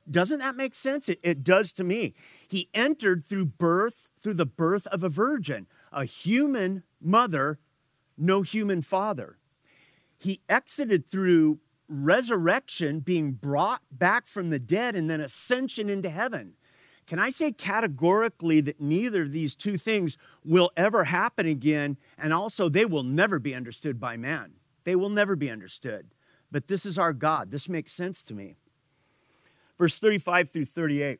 Doesn't 0.09 0.39
that 0.39 0.57
make 0.57 0.75
sense? 0.75 1.07
It, 1.07 1.19
it, 1.23 1.43
does 1.43 1.71
to 1.73 1.83
me. 1.83 2.13
He 2.47 2.69
entered 2.73 3.23
through 3.23 3.45
birth, 3.45 4.09
through 4.17 4.33
the 4.33 4.45
birth 4.45 4.85
of 4.87 5.03
a 5.03 5.09
virgin, 5.09 5.67
a 5.91 6.05
human 6.05 6.83
mother, 7.01 7.59
no 8.17 8.41
human 8.41 8.81
father. 8.81 9.37
He 10.17 10.41
exited 10.47 11.07
through 11.07 11.59
resurrection, 11.87 12.99
being 12.99 13.33
brought 13.33 13.81
back 13.91 14.27
from 14.27 14.49
the 14.49 14.59
dead, 14.59 14.95
and 14.95 15.09
then 15.09 15.19
ascension 15.19 15.89
into 15.89 16.09
heaven. 16.09 16.53
Can 17.07 17.19
I 17.19 17.29
say 17.29 17.51
categorically 17.51 18.61
that 18.61 18.79
neither 18.79 19.23
of 19.23 19.31
these 19.31 19.55
two 19.55 19.77
things 19.77 20.17
will 20.45 20.71
ever 20.77 21.05
happen 21.05 21.45
again? 21.45 21.97
And 22.17 22.31
also, 22.33 22.69
they 22.69 22.85
will 22.85 23.03
never 23.03 23.39
be 23.39 23.53
understood 23.53 23.99
by 23.99 24.15
man. 24.15 24.53
They 24.83 24.95
will 24.95 25.09
never 25.09 25.35
be 25.35 25.49
understood. 25.49 26.13
But 26.51 26.67
this 26.67 26.85
is 26.85 26.97
our 26.97 27.13
God. 27.13 27.51
This 27.51 27.67
makes 27.67 27.91
sense 27.91 28.23
to 28.23 28.33
me. 28.33 28.55
Verse 29.77 29.99
35 29.99 30.49
through 30.49 30.65
38. 30.65 31.19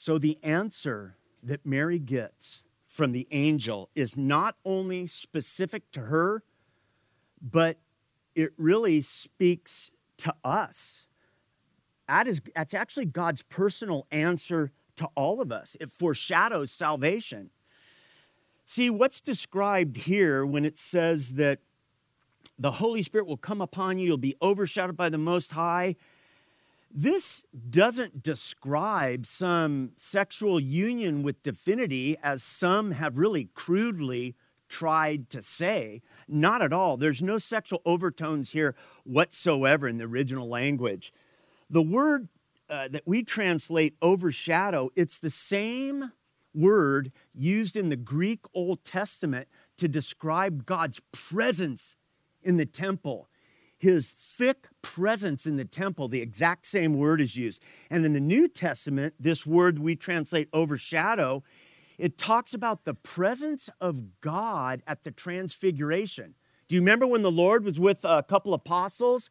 So 0.00 0.16
the 0.16 0.38
answer 0.44 1.16
that 1.42 1.66
Mary 1.66 1.98
gets 1.98 2.62
from 2.86 3.10
the 3.10 3.26
angel 3.32 3.90
is 3.96 4.16
not 4.16 4.54
only 4.64 5.08
specific 5.08 5.90
to 5.90 6.02
her, 6.02 6.44
but 7.42 7.78
it 8.36 8.52
really 8.56 9.00
speaks 9.00 9.90
to 10.18 10.32
us. 10.44 11.08
That 12.06 12.28
is, 12.28 12.40
that's 12.54 12.74
actually 12.74 13.06
God's 13.06 13.42
personal 13.42 14.06
answer 14.12 14.70
to 14.94 15.08
all 15.16 15.40
of 15.40 15.50
us. 15.50 15.76
It 15.80 15.90
foreshadows 15.90 16.70
salvation. 16.70 17.50
See, 18.66 18.90
what's 18.90 19.20
described 19.20 19.96
here 19.96 20.46
when 20.46 20.64
it 20.64 20.78
says 20.78 21.34
that 21.34 21.58
the 22.56 22.70
Holy 22.70 23.02
Spirit 23.02 23.26
will 23.26 23.36
come 23.36 23.60
upon 23.60 23.98
you, 23.98 24.06
you'll 24.06 24.16
be 24.16 24.36
overshadowed 24.40 24.96
by 24.96 25.08
the 25.08 25.18
Most 25.18 25.50
High, 25.54 25.96
this 26.90 27.44
doesn't 27.68 28.22
describe 28.22 29.26
some 29.26 29.92
sexual 29.96 30.58
union 30.58 31.22
with 31.22 31.42
divinity, 31.42 32.16
as 32.22 32.42
some 32.42 32.92
have 32.92 33.18
really 33.18 33.50
crudely 33.54 34.34
tried 34.68 35.30
to 35.30 35.42
say. 35.42 36.02
Not 36.26 36.62
at 36.62 36.72
all. 36.72 36.96
There's 36.96 37.22
no 37.22 37.38
sexual 37.38 37.82
overtones 37.84 38.52
here 38.52 38.74
whatsoever 39.04 39.88
in 39.88 39.98
the 39.98 40.04
original 40.04 40.48
language. 40.48 41.12
The 41.70 41.82
word 41.82 42.28
uh, 42.68 42.88
that 42.88 43.02
we 43.06 43.22
translate 43.22 43.96
overshadow, 44.02 44.90
it's 44.94 45.18
the 45.18 45.30
same 45.30 46.12
word 46.54 47.12
used 47.34 47.76
in 47.76 47.88
the 47.88 47.96
Greek 47.96 48.40
Old 48.54 48.84
Testament 48.84 49.48
to 49.76 49.88
describe 49.88 50.66
God's 50.66 51.00
presence 51.12 51.96
in 52.42 52.56
the 52.56 52.66
temple 52.66 53.28
his 53.78 54.10
thick 54.10 54.66
presence 54.82 55.46
in 55.46 55.56
the 55.56 55.64
temple, 55.64 56.08
the 56.08 56.20
exact 56.20 56.66
same 56.66 56.94
word 56.94 57.20
is 57.20 57.36
used. 57.36 57.62
And 57.88 58.04
in 58.04 58.12
the 58.12 58.20
New 58.20 58.48
Testament, 58.48 59.14
this 59.20 59.46
word 59.46 59.78
we 59.78 59.94
translate 59.94 60.48
overshadow, 60.52 61.44
it 61.96 62.18
talks 62.18 62.52
about 62.52 62.84
the 62.84 62.94
presence 62.94 63.70
of 63.80 64.20
God 64.20 64.82
at 64.86 65.04
the 65.04 65.10
transfiguration. 65.10 66.34
Do 66.66 66.74
you 66.74 66.80
remember 66.80 67.06
when 67.06 67.22
the 67.22 67.30
Lord 67.30 67.64
was 67.64 67.78
with 67.78 68.04
a 68.04 68.22
couple 68.22 68.52
apostles 68.52 69.30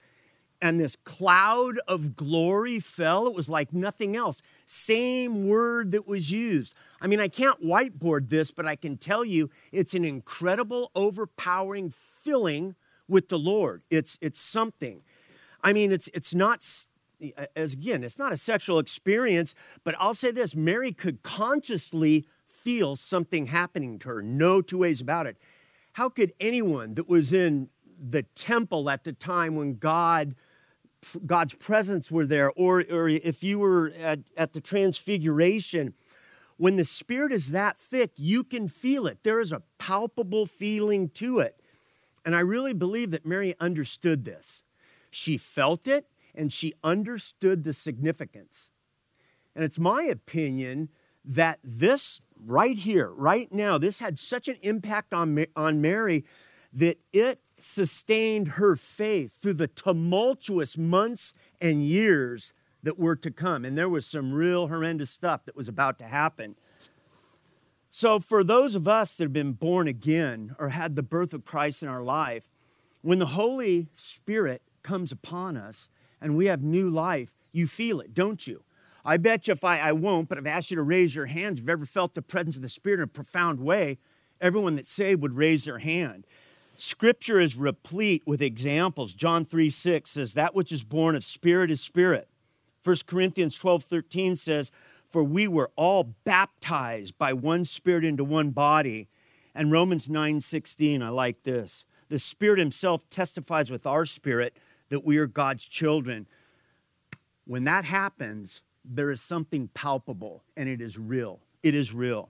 and 0.62 0.80
this 0.80 0.96
cloud 0.96 1.80
of 1.88 2.16
glory 2.16 2.80
fell? 2.80 3.28
It 3.28 3.36
was 3.36 3.48
like 3.48 3.74
nothing 3.74 4.16
else. 4.16 4.42
Same 4.66 5.48
word 5.48 5.92
that 5.92 6.08
was 6.08 6.32
used. 6.32 6.74
I 7.02 7.08
mean, 7.08 7.20
I 7.20 7.28
can't 7.28 7.64
whiteboard 7.64 8.30
this, 8.30 8.52
but 8.52 8.66
I 8.66 8.76
can 8.76 8.98
tell 8.98 9.24
you 9.24 9.50
it's 9.72 9.94
an 9.94 10.04
incredible, 10.04 10.90
overpowering 10.96 11.92
filling 11.92 12.76
with 13.08 13.30
the 13.30 13.40
Lord. 13.40 13.84
It's, 13.90 14.18
it's 14.22 14.40
something. 14.40 15.02
I 15.62 15.74
mean, 15.74 15.92
it's, 15.92 16.10
it's 16.14 16.34
not, 16.34 16.66
as 17.56 17.74
again, 17.74 18.04
it's 18.04 18.20
not 18.20 18.32
a 18.32 18.38
sexual 18.38 18.80
experience, 18.80 19.56
but 19.84 19.96
I'll 20.00 20.14
say 20.14 20.32
this 20.32 20.56
Mary 20.56 20.92
could 20.92 21.24
consciously 21.24 22.26
feel 22.46 22.96
something 22.96 23.48
happening 23.48 24.00
to 24.00 24.10
her. 24.10 24.22
No 24.22 24.62
two 24.62 24.80
ways 24.80 25.02
about 25.02 25.28
it. 25.28 25.38
how 25.98 26.10
could 26.10 26.32
anyone 26.40 26.94
that 26.94 27.10
was 27.10 27.34
in 27.34 27.70
the 28.00 28.22
temple 28.36 28.88
at 28.88 29.04
the 29.04 29.14
time 29.14 29.56
when 29.56 29.74
God 29.78 30.36
God's 31.26 31.56
presence 31.56 32.12
were 32.12 32.26
there, 32.26 32.52
or, 32.52 32.84
or 32.92 33.10
if 33.10 33.44
you 33.44 33.58
were 33.58 33.92
at, 34.00 34.20
at 34.36 34.54
the 34.54 34.62
transfiguration, 34.62 35.94
when 36.58 36.76
the 36.76 36.86
Spirit 36.86 37.32
is 37.32 37.52
that 37.52 37.80
thick, 37.80 38.12
you 38.16 38.44
can 38.44 38.68
feel 38.68 39.08
it. 39.08 39.20
There 39.24 39.40
is 39.40 39.52
a 39.52 39.64
palpable 39.80 40.46
feeling 40.46 41.10
to 41.10 41.40
it. 41.40 41.60
And 42.28 42.36
I 42.36 42.42
really 42.42 42.74
believe 42.74 43.12
that 43.12 43.26
Mary 43.26 43.56
understood 43.58 44.26
this. 44.26 44.62
She 45.10 45.38
felt 45.38 45.88
it 45.88 46.08
and 46.36 46.52
she 46.52 46.74
understood 46.84 47.64
the 47.64 47.72
significance. 47.72 48.70
And 49.56 49.64
it's 49.64 49.80
my 49.80 50.04
opinion 50.04 50.90
that 51.24 51.60
this 51.64 52.20
right 52.46 52.78
here, 52.78 53.08
right 53.12 53.50
now, 53.54 53.78
this 53.78 54.00
had 54.00 54.20
such 54.20 54.50
an 54.50 54.58
impact 54.62 55.14
on, 55.14 55.46
on 55.56 55.80
Mary 55.80 56.26
that 56.74 57.00
it 57.14 57.40
sustained 57.62 58.50
her 58.50 58.76
faith 58.76 59.32
through 59.32 59.54
the 59.54 59.70
tumultuous 59.70 60.78
months 60.78 61.34
and 61.62 61.82
years 61.82 62.54
that 62.84 63.00
were 63.00 63.16
to 63.16 63.32
come. 63.32 63.64
And 63.64 63.78
there 63.78 63.88
was 63.88 64.06
some 64.06 64.34
real 64.34 64.68
horrendous 64.68 65.12
stuff 65.12 65.46
that 65.46 65.56
was 65.56 65.70
about 65.70 65.98
to 66.00 66.06
happen. 66.06 66.58
So, 67.90 68.20
for 68.20 68.44
those 68.44 68.76
of 68.76 68.88
us 68.88 69.16
that 69.16 69.24
have 69.26 69.34
been 69.34 69.54
born 69.54 69.88
again 69.88 70.56
or 70.60 70.70
had 70.70 70.96
the 70.96 71.04
birth 71.04 71.34
of 71.34 71.46
Christ 71.46 71.82
in 71.82 71.90
our 71.90 72.04
life, 72.04 72.52
when 73.02 73.20
the 73.20 73.28
Holy 73.28 73.88
Spirit 73.94 74.62
comes 74.84 75.12
upon 75.12 75.58
us 75.58 75.90
and 76.22 76.36
we 76.36 76.48
have 76.48 76.62
new 76.62 76.90
life, 76.90 77.34
you 77.52 77.68
feel 77.68 78.00
it, 78.00 78.14
don't 78.14 78.46
you? 78.46 78.64
I 79.06 79.18
bet 79.18 79.48
you 79.48 79.54
if 79.54 79.64
I, 79.64 79.80
I 79.80 79.94
won't, 79.94 80.28
but 80.28 80.38
I've 80.38 80.46
asked 80.46 80.70
you 80.70 80.76
to 80.76 80.84
raise 80.84 81.16
your 81.16 81.28
hands 81.28 81.54
if 81.54 81.60
you've 81.60 81.70
ever 81.70 81.86
felt 81.86 82.14
the 82.14 82.22
presence 82.22 82.58
of 82.58 82.62
the 82.62 82.70
Spirit 82.70 83.00
in 83.00 83.04
a 83.06 83.08
profound 83.08 83.62
way, 83.62 84.00
everyone 84.42 84.76
that's 84.76 84.92
saved 84.92 85.22
would 85.22 85.38
raise 85.38 85.64
their 85.64 85.80
hand. 85.80 86.28
Scripture 86.76 87.40
is 87.40 87.56
replete 87.56 88.22
with 88.28 88.42
examples. 88.42 89.14
John 89.14 89.44
3 89.46 89.70
6 89.70 90.12
says, 90.12 90.34
That 90.34 90.54
which 90.54 90.72
is 90.72 90.84
born 90.84 91.16
of 91.16 91.24
spirit 91.24 91.72
is 91.72 91.82
spirit. 91.82 92.28
1 92.84 92.98
Corinthians 93.08 93.58
12 93.58 93.84
13 93.84 94.36
says, 94.36 94.72
For 95.08 95.24
we 95.24 95.48
were 95.48 95.72
all 95.76 96.16
baptized 96.24 97.18
by 97.18 97.34
one 97.34 97.66
spirit 97.66 98.04
into 98.04 98.24
one 98.24 98.52
body. 98.52 99.08
And 99.56 99.72
Romans 99.72 100.10
9 100.10 100.42
16, 100.42 101.02
I 101.02 101.10
like 101.10 101.44
this. 101.44 101.86
The 102.10 102.20
Spirit 102.20 102.60
Himself 102.60 103.10
testifies 103.10 103.70
with 103.70 103.86
our 103.86 104.06
spirit 104.06 104.58
that 104.90 105.04
we 105.04 105.18
are 105.18 105.28
God's 105.28 105.66
children. 105.66 106.28
When 107.46 107.64
that 107.66 107.86
happens, 107.86 108.64
there 108.84 109.12
is 109.12 109.22
something 109.22 109.70
palpable 109.74 110.44
and 110.56 110.70
it 110.70 110.82
is 110.82 110.98
real. 110.98 111.40
It 111.64 111.76
is 111.76 111.94
real. 111.94 112.30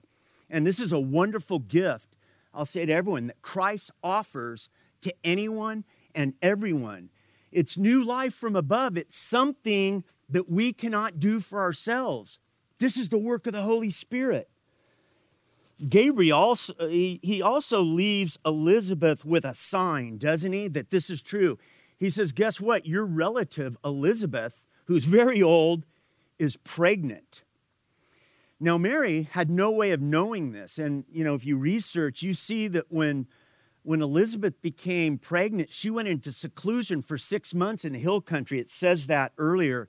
And 0.50 0.66
this 0.66 0.80
is 0.80 0.92
a 0.92 0.98
wonderful 0.98 1.58
gift 1.58 2.16
I'll 2.54 2.64
say 2.64 2.86
to 2.86 2.92
everyone 2.92 3.28
that 3.28 3.40
Christ 3.42 3.90
offers 4.02 4.68
to 5.02 5.14
anyone 5.22 5.84
and 6.14 6.34
everyone. 6.42 7.10
It's 7.52 7.78
new 7.78 8.04
life 8.04 8.34
from 8.34 8.56
above. 8.56 8.96
It's 8.96 9.16
something 9.16 10.04
that 10.28 10.50
we 10.50 10.72
cannot 10.72 11.20
do 11.20 11.40
for 11.40 11.60
ourselves. 11.60 12.38
This 12.78 12.96
is 12.96 13.08
the 13.08 13.18
work 13.18 13.46
of 13.46 13.52
the 13.52 13.62
Holy 13.62 13.90
Spirit. 13.90 14.48
Gabriel 15.86 16.38
also, 16.38 16.74
he, 16.88 17.20
he 17.22 17.40
also 17.40 17.80
leaves 17.82 18.38
Elizabeth 18.44 19.24
with 19.24 19.44
a 19.44 19.54
sign, 19.54 20.18
doesn't 20.18 20.52
he, 20.52 20.68
that 20.68 20.90
this 20.90 21.08
is 21.08 21.22
true. 21.22 21.58
He 21.98 22.10
says, 22.10 22.32
Guess 22.32 22.60
what? 22.60 22.86
Your 22.86 23.04
relative, 23.04 23.76
Elizabeth, 23.84 24.66
who's 24.86 25.04
very 25.04 25.42
old, 25.42 25.84
is 26.38 26.56
pregnant. 26.56 27.42
Now, 28.60 28.76
Mary 28.76 29.28
had 29.32 29.50
no 29.50 29.70
way 29.70 29.92
of 29.92 30.00
knowing 30.00 30.50
this. 30.50 30.78
And, 30.78 31.04
you 31.12 31.22
know, 31.22 31.34
if 31.34 31.46
you 31.46 31.56
research, 31.58 32.22
you 32.22 32.34
see 32.34 32.66
that 32.68 32.86
when, 32.88 33.28
when 33.82 34.02
Elizabeth 34.02 34.60
became 34.60 35.16
pregnant, 35.16 35.70
she 35.70 35.90
went 35.90 36.08
into 36.08 36.32
seclusion 36.32 37.02
for 37.02 37.18
six 37.18 37.54
months 37.54 37.84
in 37.84 37.92
the 37.92 38.00
hill 38.00 38.20
country. 38.20 38.58
It 38.58 38.70
says 38.70 39.06
that 39.06 39.32
earlier 39.38 39.88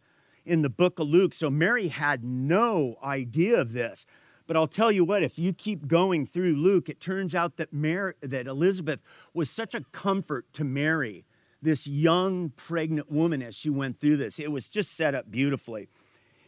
in 0.49 0.63
the 0.63 0.69
book 0.69 0.99
of 0.99 1.07
Luke. 1.07 1.33
So 1.33 1.49
Mary 1.49 1.89
had 1.89 2.23
no 2.23 2.95
idea 3.03 3.59
of 3.61 3.71
this. 3.71 4.05
But 4.47 4.57
I'll 4.57 4.67
tell 4.67 4.91
you 4.91 5.03
what, 5.03 5.21
if 5.21 5.37
you 5.37 5.53
keep 5.53 5.87
going 5.87 6.25
through 6.25 6.55
Luke, 6.55 6.89
it 6.89 6.99
turns 6.99 7.35
out 7.35 7.57
that, 7.57 7.71
Mary, 7.71 8.15
that 8.21 8.47
Elizabeth 8.47 9.03
was 9.31 9.47
such 9.47 9.75
a 9.75 9.81
comfort 9.91 10.51
to 10.53 10.63
Mary, 10.63 11.23
this 11.61 11.85
young 11.85 12.49
pregnant 12.55 13.11
woman, 13.11 13.43
as 13.43 13.53
she 13.53 13.69
went 13.69 13.99
through 13.99 14.17
this. 14.17 14.39
It 14.39 14.51
was 14.51 14.67
just 14.67 14.95
set 14.95 15.13
up 15.13 15.29
beautifully. 15.29 15.87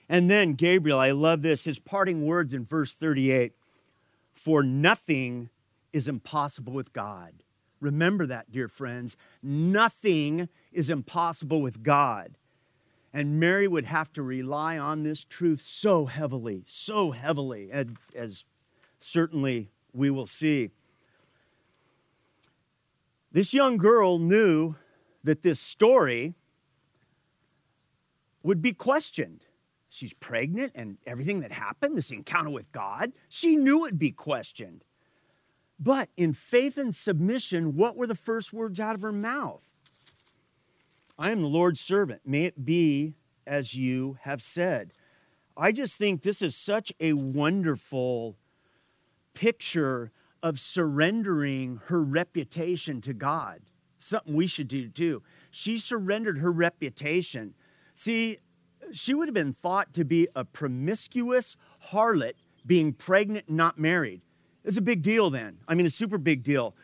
And 0.10 0.32
then 0.32 0.54
Gabriel, 0.54 0.98
I 0.98 1.12
love 1.12 1.44
this, 1.44 1.66
his 1.66 1.78
parting 1.78 2.26
words 2.26 2.56
in 2.56 2.66
verse 2.66 2.96
38 2.96 3.54
For 4.32 4.64
nothing 4.64 5.52
is 5.94 6.08
impossible 6.08 6.74
with 6.74 6.92
God. 6.92 7.44
Remember 7.80 8.26
that, 8.26 8.52
dear 8.52 8.68
friends. 8.68 9.16
Nothing 9.44 10.50
is 10.72 10.90
impossible 10.90 11.62
with 11.62 11.84
God. 11.84 12.36
And 13.14 13.40
Mary 13.40 13.68
would 13.68 13.86
have 13.86 14.14
to 14.14 14.22
rely 14.22 14.78
on 14.78 15.04
this 15.04 15.24
truth 15.24 15.62
so 15.62 16.06
heavily, 16.06 16.64
so 16.66 17.12
heavily, 17.12 17.70
as, 17.72 17.88
as 18.16 18.46
certainly 19.00 19.70
we 19.94 20.10
will 20.10 20.26
see. 20.26 20.72
This 23.32 23.54
young 23.54 23.78
girl 23.78 24.18
knew 24.18 24.76
that 25.24 25.42
this 25.42 25.60
story 25.60 26.36
would 28.44 28.62
be 28.62 28.74
questioned 28.74 29.46
she's 29.92 30.14
pregnant 30.14 30.72
and 30.74 30.98
everything 31.06 31.42
that 31.42 31.52
happened, 31.52 31.98
this 31.98 32.12
encounter 32.12 32.50
with 32.50 32.72
God, 32.72 33.12
she 33.30 33.56
knew 33.56 33.86
it'd 33.86 34.00
be 34.00 34.12
questioned. 34.12 34.84
But 35.80 36.10
in 36.16 36.34
faith 36.34 36.78
and 36.78 36.96
submission, 36.96 37.76
what 37.76 37.96
were 37.96 38.08
the 38.08 38.16
first 38.16 38.54
words 38.54 38.80
out 38.80 38.96
of 38.96 39.02
her 39.02 39.12
mouth? 39.12 39.72
I 41.22 41.30
am 41.30 41.42
the 41.42 41.48
Lord's 41.48 41.80
servant. 41.80 42.22
May 42.26 42.46
it 42.46 42.66
be 42.66 43.14
as 43.46 43.76
you 43.76 44.18
have 44.22 44.42
said. 44.42 44.92
I 45.56 45.72
just 45.72 45.96
think 46.00 46.24
this 46.24 46.42
is 46.42 46.56
such 46.56 46.92
a 47.00 47.14
wonderful 47.14 48.38
picture 49.36 50.12
of 50.42 50.60
surrendering 50.60 51.80
her 51.86 52.02
reputation 52.02 53.02
to 53.02 53.14
God. 53.14 53.62
Something 54.00 54.34
we 54.34 54.48
should 54.48 54.68
do 54.68 54.90
too. 54.90 55.22
She 55.52 55.78
surrendered 55.78 56.40
her 56.40 56.52
reputation. 56.52 57.54
See, 57.94 58.40
she 58.92 59.14
would 59.14 59.28
have 59.28 59.36
been 59.36 59.54
thought 59.54 59.94
to 59.94 60.04
be 60.04 60.28
a 60.36 60.44
promiscuous 60.44 61.56
harlot 61.92 62.34
being 62.66 62.94
pregnant 62.94 63.48
and 63.48 63.58
not 63.58 63.78
married. 63.78 64.22
It's 64.64 64.78
a 64.78 64.82
big 64.82 65.04
deal 65.04 65.30
then. 65.30 65.60
I 65.68 65.76
mean, 65.76 65.86
a 65.86 65.92
super 65.92 66.18
big 66.18 66.42
deal. 66.42 66.76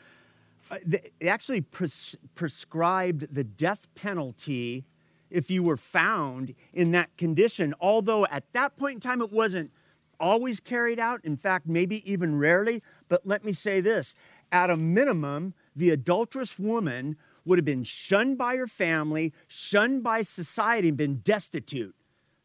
Uh, 0.69 0.77
they 0.85 1.11
actually 1.27 1.61
pres- 1.61 2.15
prescribed 2.35 3.33
the 3.33 3.43
death 3.43 3.87
penalty 3.95 4.85
if 5.29 5.51
you 5.51 5.63
were 5.63 5.77
found 5.77 6.53
in 6.73 6.91
that 6.91 7.15
condition, 7.17 7.73
although 7.79 8.25
at 8.27 8.51
that 8.53 8.77
point 8.77 8.95
in 8.95 8.99
time 8.99 9.21
it 9.21 9.31
wasn't 9.31 9.71
always 10.19 10.59
carried 10.59 10.99
out. 10.99 11.19
In 11.23 11.37
fact, 11.37 11.67
maybe 11.67 12.09
even 12.09 12.37
rarely. 12.37 12.81
But 13.07 13.25
let 13.25 13.43
me 13.43 13.53
say 13.53 13.81
this 13.81 14.13
at 14.51 14.69
a 14.69 14.77
minimum, 14.77 15.53
the 15.75 15.89
adulterous 15.89 16.57
woman 16.57 17.17
would 17.45 17.57
have 17.57 17.65
been 17.65 17.83
shunned 17.83 18.37
by 18.37 18.57
her 18.57 18.67
family, 18.67 19.33
shunned 19.47 20.03
by 20.03 20.21
society, 20.21 20.89
and 20.89 20.97
been 20.97 21.17
destitute. 21.17 21.95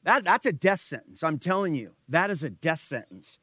That, 0.04 0.24
that's 0.24 0.46
a 0.46 0.52
death 0.52 0.80
sentence, 0.80 1.22
I'm 1.22 1.38
telling 1.38 1.74
you. 1.74 1.94
That 2.08 2.30
is 2.30 2.42
a 2.42 2.50
death 2.50 2.80
sentence. 2.80 3.38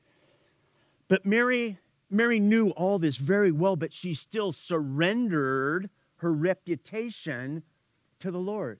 But 1.08 1.26
Mary, 1.26 1.80
Mary 2.10 2.40
knew 2.40 2.70
all 2.72 2.98
this 2.98 3.18
very 3.18 3.52
well, 3.52 3.76
but 3.76 3.94
she 3.94 4.14
still 4.14 4.52
surrendered 4.52 5.90
her 6.18 6.34
reputation 6.34 7.64
to 8.20 8.32
the 8.32 8.40
Lord 8.40 8.80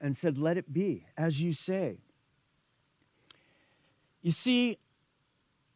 and 0.00 0.16
said, 0.16 0.38
Let 0.38 0.56
it 0.56 0.72
be, 0.72 1.06
as 1.16 1.42
you 1.42 1.52
say. 1.52 1.98
You 4.22 4.32
see, 4.32 4.78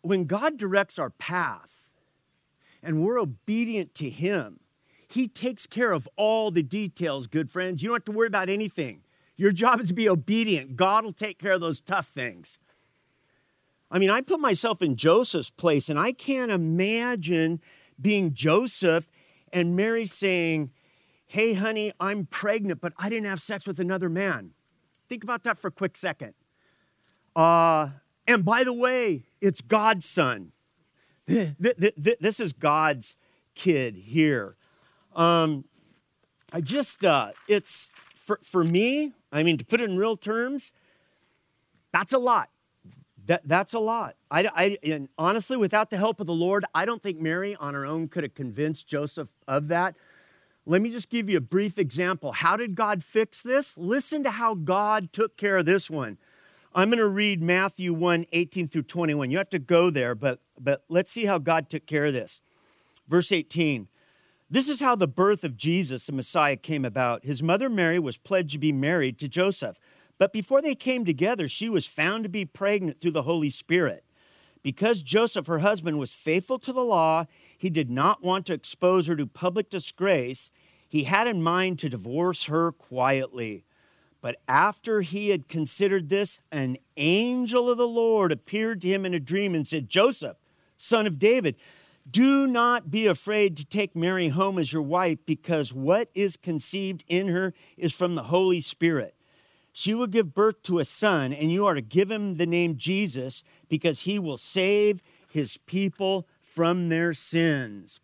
when 0.03 0.25
God 0.25 0.59
directs 0.59 0.99
our 0.99 1.11
path 1.11 1.91
and 2.83 3.03
we're 3.03 3.19
obedient 3.19 3.95
to 3.97 4.11
Him, 4.11 4.61
he 5.09 5.29
takes 5.29 5.67
care 5.67 5.93
of 5.93 6.09
all 6.17 6.51
the 6.51 6.63
details, 6.63 7.27
good 7.27 7.51
friends. 7.51 7.83
You 7.83 7.91
don't 7.91 7.97
have 7.97 8.05
to 8.07 8.13
worry 8.13 8.27
about 8.27 8.49
anything. 8.49 9.03
Your 9.37 9.53
job 9.53 9.81
is 9.81 9.89
to 9.89 9.95
be 9.95 10.09
obedient. 10.09 10.77
God 10.77 11.05
will 11.05 11.13
take 11.13 11.39
care 11.39 11.53
of 11.53 11.61
those 11.61 11.81
tough 11.81 12.09
things. 12.09 12.59
I 13.95 13.99
mean, 14.01 14.11
I 14.11 14.23
put 14.23 14.41
myself 14.41 14.83
in 14.83 14.97
Joseph's 14.97 15.51
place, 15.51 15.89
and 15.89 16.01
I 16.01 16.11
can't 16.11 16.51
imagine 16.51 17.61
being 18.01 18.35
Joseph 18.35 19.09
and 19.53 19.77
Mary 19.77 20.05
saying, 20.05 20.73
Hey, 21.27 21.55
honey, 21.55 21.93
I'm 22.01 22.27
pregnant, 22.27 22.81
but 22.81 22.93
I 22.99 23.09
didn't 23.09 23.27
have 23.27 23.41
sex 23.41 23.69
with 23.69 23.79
another 23.79 24.09
man. 24.09 24.51
Think 25.09 25.23
about 25.23 25.45
that 25.45 25.59
for 25.59 25.69
a 25.69 25.71
quick 25.71 25.97
second. 25.97 26.35
Uh, 27.37 27.91
and 28.27 28.45
by 28.45 28.65
the 28.65 28.73
way, 28.73 29.27
it's 29.41 29.61
God's 29.61 30.05
son. 30.05 30.51
This 31.27 32.41
is 32.41 32.53
God's 32.53 33.17
kid 33.55 33.95
here. 33.95 34.57
Um, 35.15 35.67
I 36.53 36.61
just, 36.61 37.05
uh, 37.05 37.31
it's 37.49 37.93
for, 37.95 38.41
for 38.43 38.65
me, 38.65 39.13
I 39.31 39.45
mean, 39.45 39.57
to 39.59 39.65
put 39.65 39.81
it 39.81 39.89
in 39.89 39.97
real 39.97 40.17
terms, 40.17 40.73
that's 41.93 42.13
a 42.13 42.19
lot. 42.19 42.51
That, 43.27 43.43
that's 43.45 43.73
a 43.73 43.79
lot. 43.79 44.17
I, 44.31 44.79
I, 44.85 45.09
honestly, 45.17 45.57
without 45.57 45.91
the 45.91 45.97
help 45.97 46.21
of 46.21 46.27
the 46.27 46.35
Lord, 46.35 46.65
I 46.75 46.85
don't 46.85 47.03
think 47.03 47.19
Mary 47.19 47.57
on 47.57 47.75
her 47.75 47.87
own 47.87 48.09
could 48.09 48.23
have 48.23 48.35
convinced 48.35 48.87
Joseph 48.87 49.31
of 49.49 49.69
that. 49.69 49.95
Let 50.67 50.83
me 50.83 50.91
just 50.91 51.11
give 51.11 51.29
you 51.29 51.39
a 51.39 51.43
brief 51.43 51.79
example. 51.79 52.33
How 52.33 52.57
did 52.57 52.75
God 52.75 53.03
fix 53.03 53.43
this? 53.43 53.77
Listen 53.79 54.23
to 54.25 54.31
how 54.31 54.55
God 54.55 55.13
took 55.13 55.37
care 55.37 55.59
of 55.59 55.67
this 55.67 55.91
one. 55.91 56.19
I'm 56.75 56.89
going 56.89 56.99
to 56.99 57.09
read 57.09 57.41
Matthew 57.41 57.93
1 57.95 58.27
18 58.33 58.67
through 58.69 58.83
21. 58.83 59.31
You 59.31 59.39
have 59.39 59.51
to 59.51 59.59
go 59.59 59.91
there, 59.91 60.15
but, 60.15 60.41
but 60.59 60.85
let's 60.89 61.11
see 61.11 61.27
how 61.27 61.39
God 61.39 61.69
took 61.69 61.87
care 61.87 62.07
of 62.07 62.15
this. 62.15 62.41
Verse 63.09 63.31
18 63.31 63.89
This 64.51 64.69
is 64.69 64.81
how 64.81 64.97
the 64.97 65.07
birth 65.07 65.45
of 65.45 65.57
Jesus, 65.57 66.07
the 66.07 66.13
Messiah, 66.13 66.57
came 66.57 66.85
about. 66.85 67.25
His 67.25 67.43
mother 67.43 67.69
Mary 67.69 67.99
was 67.99 68.17
pledged 68.17 68.53
to 68.53 68.59
be 68.59 68.73
married 68.73 69.19
to 69.19 69.29
Joseph. 69.29 69.79
But 70.19 70.33
before 70.33 70.63
they 70.63 70.75
came 70.75 71.05
together, 71.05 71.49
she 71.49 71.69
was 71.69 71.87
found 71.87 72.23
to 72.25 72.29
be 72.29 72.45
pregnant 72.45 72.99
through 72.99 73.11
the 73.13 73.23
Holy 73.23 73.51
Spirit. 73.51 74.05
Because 74.63 75.03
Joseph, 75.03 75.47
her 75.47 75.59
husband, 75.59 75.99
was 75.99 76.15
faithful 76.15 76.59
to 76.61 76.73
the 76.73 76.85
law, 76.85 77.27
he 77.59 77.69
did 77.69 77.91
not 77.91 78.23
want 78.23 78.47
to 78.47 78.55
expose 78.55 79.07
her 79.07 79.17
to 79.17 79.27
public 79.27 79.69
disgrace. 79.69 80.51
He 80.89 81.05
had 81.05 81.27
in 81.27 81.43
mind 81.43 81.79
to 81.81 81.89
divorce 81.89 82.45
her 82.45 82.73
quietly. 82.73 83.65
But 84.23 84.37
after 84.49 85.03
he 85.03 85.29
had 85.29 85.49
considered 85.49 86.09
this, 86.09 86.41
an 86.51 86.79
angel 86.97 87.69
of 87.69 87.77
the 87.77 87.87
Lord 87.87 88.33
appeared 88.33 88.81
to 88.81 88.89
him 88.89 89.05
in 89.05 89.13
a 89.13 89.21
dream 89.21 89.55
and 89.55 89.69
said, 89.69 89.91
Joseph, 89.91 90.39
son 90.79 91.07
of 91.07 91.19
David, 91.19 91.57
do 92.11 92.47
not 92.47 92.91
be 92.91 93.07
afraid 93.07 93.57
to 93.59 93.67
take 93.67 93.95
Mary 93.95 94.29
home 94.29 94.59
as 94.59 94.73
your 94.73 94.83
wife, 94.83 95.19
because 95.27 95.75
what 95.75 96.09
is 96.15 96.39
conceived 96.39 97.05
in 97.07 97.29
her 97.29 97.53
is 97.77 97.93
from 97.93 98.15
the 98.15 98.25
Holy 98.25 98.63
Spirit. 98.63 99.14
She 99.77 99.93
will 99.93 100.07
give 100.07 100.35
birth 100.35 100.63
to 100.63 100.79
a 100.79 100.85
son, 100.85 101.33
and 101.33 101.51
you 101.51 101.67
are 101.67 101.75
to 101.75 101.81
give 101.81 102.09
him 102.09 102.37
the 102.37 102.47
name 102.47 102.77
Jesus 102.77 103.43
because 103.69 104.03
he 104.03 104.21
will 104.21 104.37
save 104.37 105.03
his 105.29 105.57
people 105.57 106.29
from 106.41 106.91
their 106.91 107.13
sins. 107.13 107.99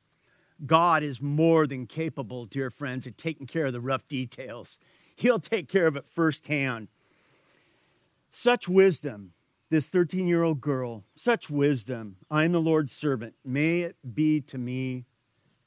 God 0.66 1.04
is 1.04 1.22
more 1.22 1.68
than 1.68 1.86
capable, 1.86 2.44
dear 2.44 2.72
friends, 2.72 3.06
of 3.06 3.16
taking 3.16 3.46
care 3.46 3.66
of 3.66 3.72
the 3.72 3.80
rough 3.80 4.08
details. 4.08 4.80
He'll 5.14 5.38
take 5.38 5.68
care 5.68 5.86
of 5.86 5.94
it 5.94 6.08
firsthand. 6.08 6.88
Such 8.32 8.68
wisdom, 8.68 9.32
this 9.70 9.90
13 9.90 10.26
year 10.26 10.42
old 10.42 10.60
girl, 10.60 11.04
such 11.14 11.48
wisdom. 11.48 12.16
I 12.28 12.42
am 12.42 12.50
the 12.50 12.60
Lord's 12.60 12.90
servant. 12.90 13.36
May 13.44 13.82
it 13.82 13.94
be 14.12 14.40
to 14.40 14.58
me 14.58 15.04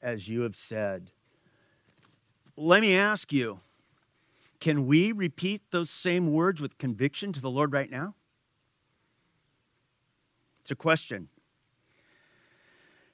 as 0.02 0.28
you 0.28 0.42
have 0.42 0.54
said. 0.54 1.12
Let 2.58 2.82
me 2.82 2.94
ask 2.94 3.32
you 3.32 3.60
can 4.60 4.86
we 4.86 5.12
repeat 5.12 5.62
those 5.70 5.90
same 5.90 6.32
words 6.32 6.60
with 6.60 6.78
conviction 6.78 7.32
to 7.32 7.40
the 7.40 7.50
Lord 7.50 7.72
right 7.72 7.90
now? 7.90 8.14
It's 10.62 10.70
a 10.70 10.76
question. 10.76 11.28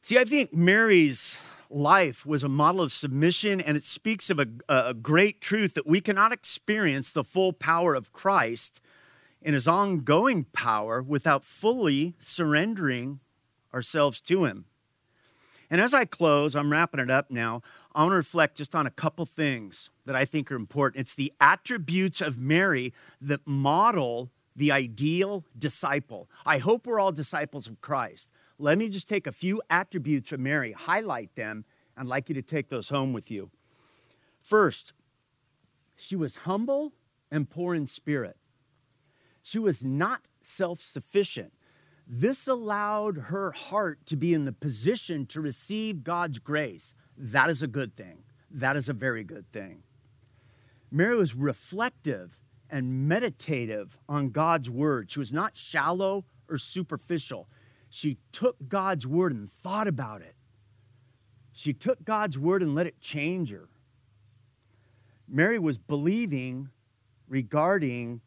See, 0.03 0.19
I 0.19 0.25
think 0.25 0.55
Mary's 0.55 1.39
life 1.69 2.25
was 2.25 2.43
a 2.43 2.49
model 2.49 2.81
of 2.81 2.93
submission, 2.93 3.61
and 3.61 3.77
it 3.77 3.85
speaks 3.85 4.31
of 4.31 4.39
a, 4.39 4.47
a, 4.69 4.95
great 4.95 5.41
truth 5.41 5.75
that 5.75 5.87
we 5.87 6.01
cannot 6.01 6.33
experience 6.33 7.13
the 7.13 7.25
full 7.25 7.53
power 7.53 7.95
of 7.95 8.13
Christ 8.13 8.81
in 9.43 9.55
his 9.55 9.69
ongoing 9.69 10.45
power 10.53 11.03
without 11.03 11.45
fully 11.45 12.15
surrendering 12.19 13.21
ourselves 13.73 14.21
to 14.23 14.45
him. 14.45 14.65
And 15.71 15.81
as 15.81 15.95
I 15.95 16.05
close, 16.05 16.57
I'm 16.57 16.73
wrapping 16.73 17.01
it 17.01 17.11
up 17.11 17.31
now. 17.31 17.63
I 17.95 18.03
want 18.03 18.13
to 18.13 18.17
reflect 18.17 18.57
just 18.57 18.75
on 18.75 18.87
a 18.87 18.91
couple 18.91 19.27
things 19.27 19.91
that 20.07 20.15
I 20.15 20.25
think 20.25 20.51
are 20.53 20.57
important. 20.57 21.01
It's 21.01 21.15
the 21.15 21.33
attributes 21.41 22.21
of 22.21 22.39
Mary 22.39 22.93
that 23.21 23.47
model 23.47 24.31
the 24.55 24.71
ideal 24.73 25.45
disciple. 25.59 26.29
I 26.45 26.59
hope 26.59 26.87
we're 26.87 27.01
all 27.01 27.13
disciples 27.13 27.67
of 27.67 27.81
Christ. 27.81 28.31
Let 28.59 28.79
me 28.79 28.89
just 28.89 29.09
take 29.09 29.27
a 29.27 29.33
few 29.33 29.63
attributes 29.71 30.33
of 30.33 30.41
Mary, 30.41 30.73
highlight 30.73 31.35
them, 31.35 31.65
and 31.97 32.07
I'd 32.07 32.11
like 32.11 32.29
you 32.29 32.35
to 32.35 32.43
take 32.43 32.69
those 32.69 32.91
home 32.91 33.13
with 33.13 33.31
you. 33.31 33.51
First, 34.43 34.93
she 35.97 36.15
was 36.15 36.37
humble 36.37 36.93
and 37.31 37.49
poor 37.49 37.75
in 37.75 37.87
spirit. 37.87 38.37
She 39.43 39.59
was 39.59 39.85
not 39.85 40.29
self 40.41 40.81
sufficient. 40.81 41.53
This 42.07 42.49
allowed 42.49 43.17
her 43.17 43.53
heart 43.53 44.05
to 44.07 44.17
be 44.17 44.35
in 44.35 44.45
the 44.45 44.53
position 44.53 45.27
to 45.27 45.41
receive 45.41 46.03
God's 46.03 46.39
grace. 46.39 46.93
That 47.23 47.51
is 47.51 47.63
a 47.63 47.67
good 47.67 47.95
thing. 47.95 48.23
That 48.51 48.77
is 48.77 48.89
a 48.89 48.95
very 48.95 49.25
good 49.25 49.53
thing. 49.53 49.83
Mary 50.91 51.17
was 51.17 51.35
reflective 51.35 52.41
and 52.71 53.07
meditative 53.07 53.99
on 54.09 54.31
God's 54.31 54.71
word. 54.71 55.11
She 55.11 55.19
was 55.19 55.31
not 55.31 55.55
shallow 55.55 56.25
or 56.49 56.57
superficial. 56.57 57.47
She 57.91 58.17
took 58.33 58.57
God's 58.69 59.07
word 59.07 59.33
and 59.33 59.53
thought 59.53 59.87
about 59.87 60.23
it. 60.23 60.35
She 61.53 61.75
took 61.75 62.05
God's 62.05 62.39
word 62.39 62.63
and 62.63 62.75
let 62.75 62.87
it 62.87 63.01
change 63.01 63.51
her. 63.51 63.69
Mary 65.29 65.59
was 65.59 65.77
believing 65.77 66.71
regarding 67.29 68.23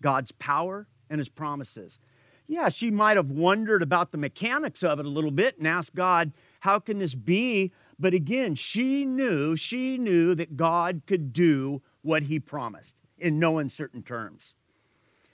God's 0.00 0.30
power 0.30 0.86
and 1.10 1.18
his 1.18 1.28
promises. 1.28 1.98
Yeah, 2.46 2.68
she 2.68 2.90
might 2.90 3.16
have 3.16 3.30
wondered 3.30 3.82
about 3.82 4.12
the 4.12 4.18
mechanics 4.18 4.82
of 4.84 5.00
it 5.00 5.06
a 5.06 5.10
little 5.10 5.32
bit 5.32 5.58
and 5.58 5.66
asked 5.66 5.94
God, 5.94 6.32
how 6.60 6.78
can 6.78 6.98
this 6.98 7.14
be? 7.14 7.72
But 7.98 8.14
again, 8.14 8.54
she 8.54 9.04
knew, 9.04 9.56
she 9.56 9.98
knew 9.98 10.34
that 10.36 10.56
God 10.56 11.02
could 11.06 11.32
do 11.32 11.82
what 12.02 12.24
he 12.24 12.38
promised 12.38 12.96
in 13.18 13.38
no 13.38 13.58
uncertain 13.58 14.02
terms. 14.02 14.54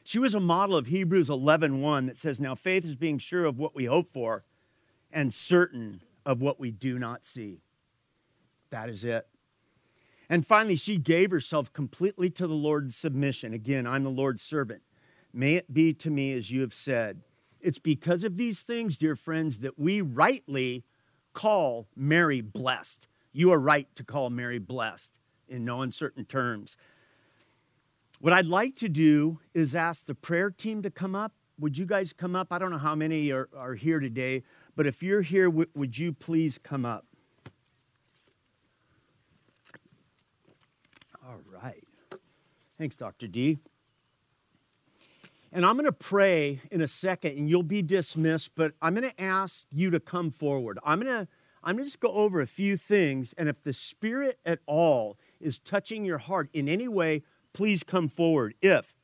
She 0.02 0.18
was 0.18 0.34
a 0.34 0.40
model 0.40 0.76
of 0.76 0.86
Hebrews 0.86 1.28
11:1 1.28 2.06
that 2.06 2.16
says, 2.16 2.40
"Now 2.40 2.54
faith 2.54 2.84
is 2.84 2.94
being 2.94 3.18
sure 3.18 3.44
of 3.44 3.58
what 3.58 3.74
we 3.74 3.84
hope 3.84 4.06
for 4.06 4.44
and 5.10 5.32
certain 5.32 6.02
of 6.24 6.40
what 6.40 6.58
we 6.58 6.70
do 6.70 6.98
not 6.98 7.24
see." 7.24 7.62
That 8.70 8.88
is 8.88 9.04
it. 9.04 9.28
And 10.28 10.46
finally, 10.46 10.76
she 10.76 10.96
gave 10.96 11.30
herself 11.30 11.72
completely 11.72 12.30
to 12.30 12.46
the 12.46 12.54
Lord's 12.54 12.96
submission. 12.96 13.52
Again, 13.52 13.86
I'm 13.86 14.04
the 14.04 14.10
Lord's 14.10 14.42
servant. 14.42 14.82
May 15.32 15.56
it 15.56 15.72
be 15.72 15.92
to 15.94 16.10
me 16.10 16.32
as 16.32 16.50
you 16.50 16.62
have 16.62 16.74
said. 16.74 17.22
It's 17.60 17.78
because 17.78 18.24
of 18.24 18.36
these 18.36 18.62
things, 18.62 18.98
dear 18.98 19.16
friends, 19.16 19.58
that 19.58 19.78
we 19.78 20.00
rightly 20.00 20.84
call 21.34 21.88
Mary 21.94 22.40
blessed. 22.40 23.06
You 23.32 23.52
are 23.52 23.58
right 23.58 23.88
to 23.96 24.04
call 24.04 24.30
Mary 24.30 24.58
blessed 24.58 25.18
in 25.48 25.64
no 25.64 25.82
uncertain 25.82 26.24
terms. 26.24 26.78
What 28.20 28.32
I'd 28.32 28.46
like 28.46 28.76
to 28.76 28.88
do 28.88 29.40
is 29.52 29.74
ask 29.74 30.06
the 30.06 30.14
prayer 30.14 30.50
team 30.50 30.80
to 30.82 30.90
come 30.90 31.14
up. 31.14 31.32
Would 31.58 31.76
you 31.76 31.84
guys 31.84 32.12
come 32.12 32.34
up? 32.34 32.52
I 32.52 32.58
don't 32.58 32.70
know 32.70 32.78
how 32.78 32.94
many 32.94 33.30
are, 33.30 33.48
are 33.56 33.74
here 33.74 34.00
today, 34.00 34.42
but 34.74 34.86
if 34.86 35.02
you're 35.02 35.22
here, 35.22 35.46
w- 35.46 35.68
would 35.74 35.98
you 35.98 36.12
please 36.12 36.58
come 36.58 36.86
up? 36.86 37.04
All 41.24 41.40
right. 41.62 41.84
Thanks, 42.78 42.96
Dr. 42.96 43.26
D. 43.26 43.58
And 45.54 45.64
I'm 45.64 45.74
going 45.74 45.84
to 45.84 45.92
pray 45.92 46.60
in 46.72 46.80
a 46.80 46.88
second, 46.88 47.38
and 47.38 47.48
you'll 47.48 47.62
be 47.62 47.80
dismissed, 47.80 48.50
but 48.56 48.72
I'm 48.82 48.96
going 48.96 49.08
to 49.08 49.22
ask 49.22 49.68
you 49.70 49.88
to 49.92 50.00
come 50.00 50.32
forward. 50.32 50.80
I'm 50.84 51.00
going 51.00 51.26
to 51.26 51.28
I'm 51.62 51.76
going 51.76 51.84
to 51.84 51.90
just 51.90 52.00
go 52.00 52.10
over 52.10 52.42
a 52.42 52.46
few 52.46 52.76
things, 52.76 53.32
and 53.38 53.48
if 53.48 53.62
the 53.62 53.72
Spirit 53.72 54.38
at 54.44 54.58
all 54.66 55.16
is 55.40 55.58
touching 55.58 56.04
your 56.04 56.18
heart 56.18 56.50
in 56.52 56.68
any 56.68 56.88
way, 56.88 57.22
please 57.54 57.82
come 57.82 58.08
forward. 58.08 58.54
If, 58.60 58.94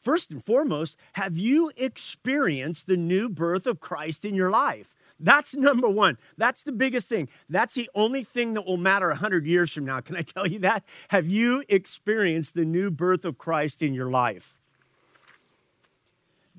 first 0.00 0.32
and 0.32 0.42
foremost, 0.42 0.96
have 1.12 1.38
you 1.38 1.70
experienced 1.76 2.88
the 2.88 2.96
new 2.96 3.28
birth 3.28 3.64
of 3.66 3.78
Christ 3.78 4.24
in 4.24 4.34
your 4.34 4.50
life? 4.50 4.96
That's 5.20 5.54
number 5.54 5.88
one. 5.88 6.18
That's 6.36 6.64
the 6.64 6.72
biggest 6.72 7.08
thing. 7.08 7.28
That's 7.48 7.74
the 7.74 7.90
only 7.94 8.24
thing 8.24 8.54
that 8.54 8.66
will 8.66 8.76
matter 8.76 9.08
100 9.08 9.46
years 9.46 9.72
from 9.72 9.84
now. 9.84 10.00
Can 10.00 10.16
I 10.16 10.22
tell 10.22 10.48
you 10.48 10.58
that? 10.60 10.82
Have 11.08 11.28
you 11.28 11.62
experienced 11.68 12.54
the 12.54 12.64
new 12.64 12.90
birth 12.90 13.24
of 13.24 13.38
Christ 13.38 13.82
in 13.82 13.94
your 13.94 14.10
life? 14.10 14.57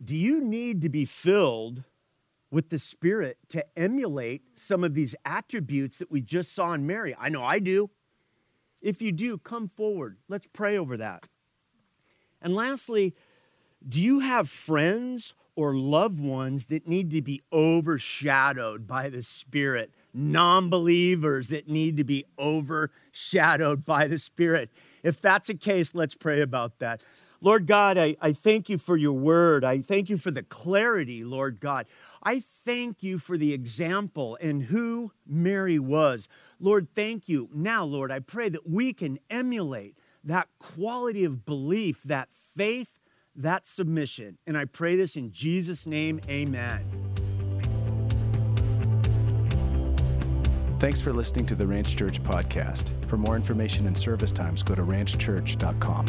Do 0.03 0.15
you 0.15 0.41
need 0.41 0.81
to 0.81 0.89
be 0.89 1.05
filled 1.05 1.83
with 2.51 2.69
the 2.69 2.79
Spirit 2.79 3.38
to 3.49 3.65
emulate 3.77 4.41
some 4.55 4.83
of 4.83 4.93
these 4.93 5.15
attributes 5.25 5.97
that 5.97 6.12
we 6.12 6.21
just 6.21 6.53
saw 6.53 6.73
in 6.73 6.85
Mary. 6.85 7.15
I 7.19 7.29
know 7.29 7.43
I 7.43 7.59
do. 7.59 7.89
If 8.81 9.01
you 9.01 9.12
do, 9.12 9.38
come 9.38 9.67
forward. 9.67 10.17
Let's 10.27 10.47
pray 10.51 10.77
over 10.77 10.97
that. 10.97 11.27
And 12.41 12.56
lastly, 12.56 13.13
do 13.87 14.00
you 14.00 14.19
have 14.19 14.50
friends 14.50 15.33
or 15.56 15.75
loved 15.75 16.21
ones 16.21 16.65
that 16.65 16.87
need 16.87 17.12
to 17.12 17.21
be 17.21 17.41
overshadowed 17.52 18.87
by 18.87 19.10
the 19.10 19.21
Spirit? 19.21 19.91
Non 20.13 20.69
believers 20.69 21.50
that 21.50 21.67
need 21.67 21.97
to 21.97 22.04
be 22.04 22.25
overshadowed 22.39 23.85
by 23.85 24.08
the 24.08 24.17
Spirit. 24.17 24.71
If 25.04 25.21
that's 25.21 25.50
the 25.50 25.54
case, 25.56 25.93
let's 25.93 26.15
pray 26.15 26.41
about 26.41 26.79
that. 26.79 27.02
Lord 27.42 27.67
God, 27.67 27.98
I, 27.98 28.15
I 28.21 28.33
thank 28.33 28.69
you 28.69 28.77
for 28.77 28.98
your 28.98 29.13
word. 29.13 29.63
I 29.63 29.81
thank 29.81 30.10
you 30.10 30.17
for 30.17 30.31
the 30.31 30.44
clarity, 30.44 31.23
Lord 31.23 31.60
God. 31.60 31.85
I 32.21 32.42
thank 32.42 33.02
you 33.02 33.17
for 33.17 33.37
the 33.37 33.54
example 33.54 34.37
and 34.42 34.63
who 34.63 35.12
Mary 35.25 35.79
was. 35.79 36.27
Lord, 36.60 36.90
thank 36.94 37.29
you. 37.29 37.50
Now, 37.54 37.85
Lord, 37.85 38.12
I 38.12 38.19
pray 38.19 38.50
that 38.50 38.69
we 38.69 38.92
can 38.92 39.19
emulate 39.29 39.98
that 40.23 40.50
quality 40.60 41.23
of 41.23 41.46
belief, 41.46 42.04
that 42.04 42.29
faith, 42.31 43.00
that 43.35 43.65
submission. 43.65 44.37
And 44.46 44.58
I 44.58 44.65
pray 44.65 44.98
this 44.98 45.15
in 45.15 45.31
Jesus' 45.31 45.87
name, 45.87 46.19
amen. 46.29 46.85
Thanks 50.79 51.02
for 51.02 51.12
listening 51.12 51.46
to 51.48 51.56
the 51.56 51.67
Ranch 51.67 51.98
Church 51.98 52.23
podcast. 52.23 52.92
For 53.06 53.17
more 53.17 53.35
information 53.35 53.85
and 53.85 53.98
service 53.98 54.31
times, 54.31 54.63
go 54.63 54.75
to 54.75 54.81
ranchchurch.com. 54.81 56.06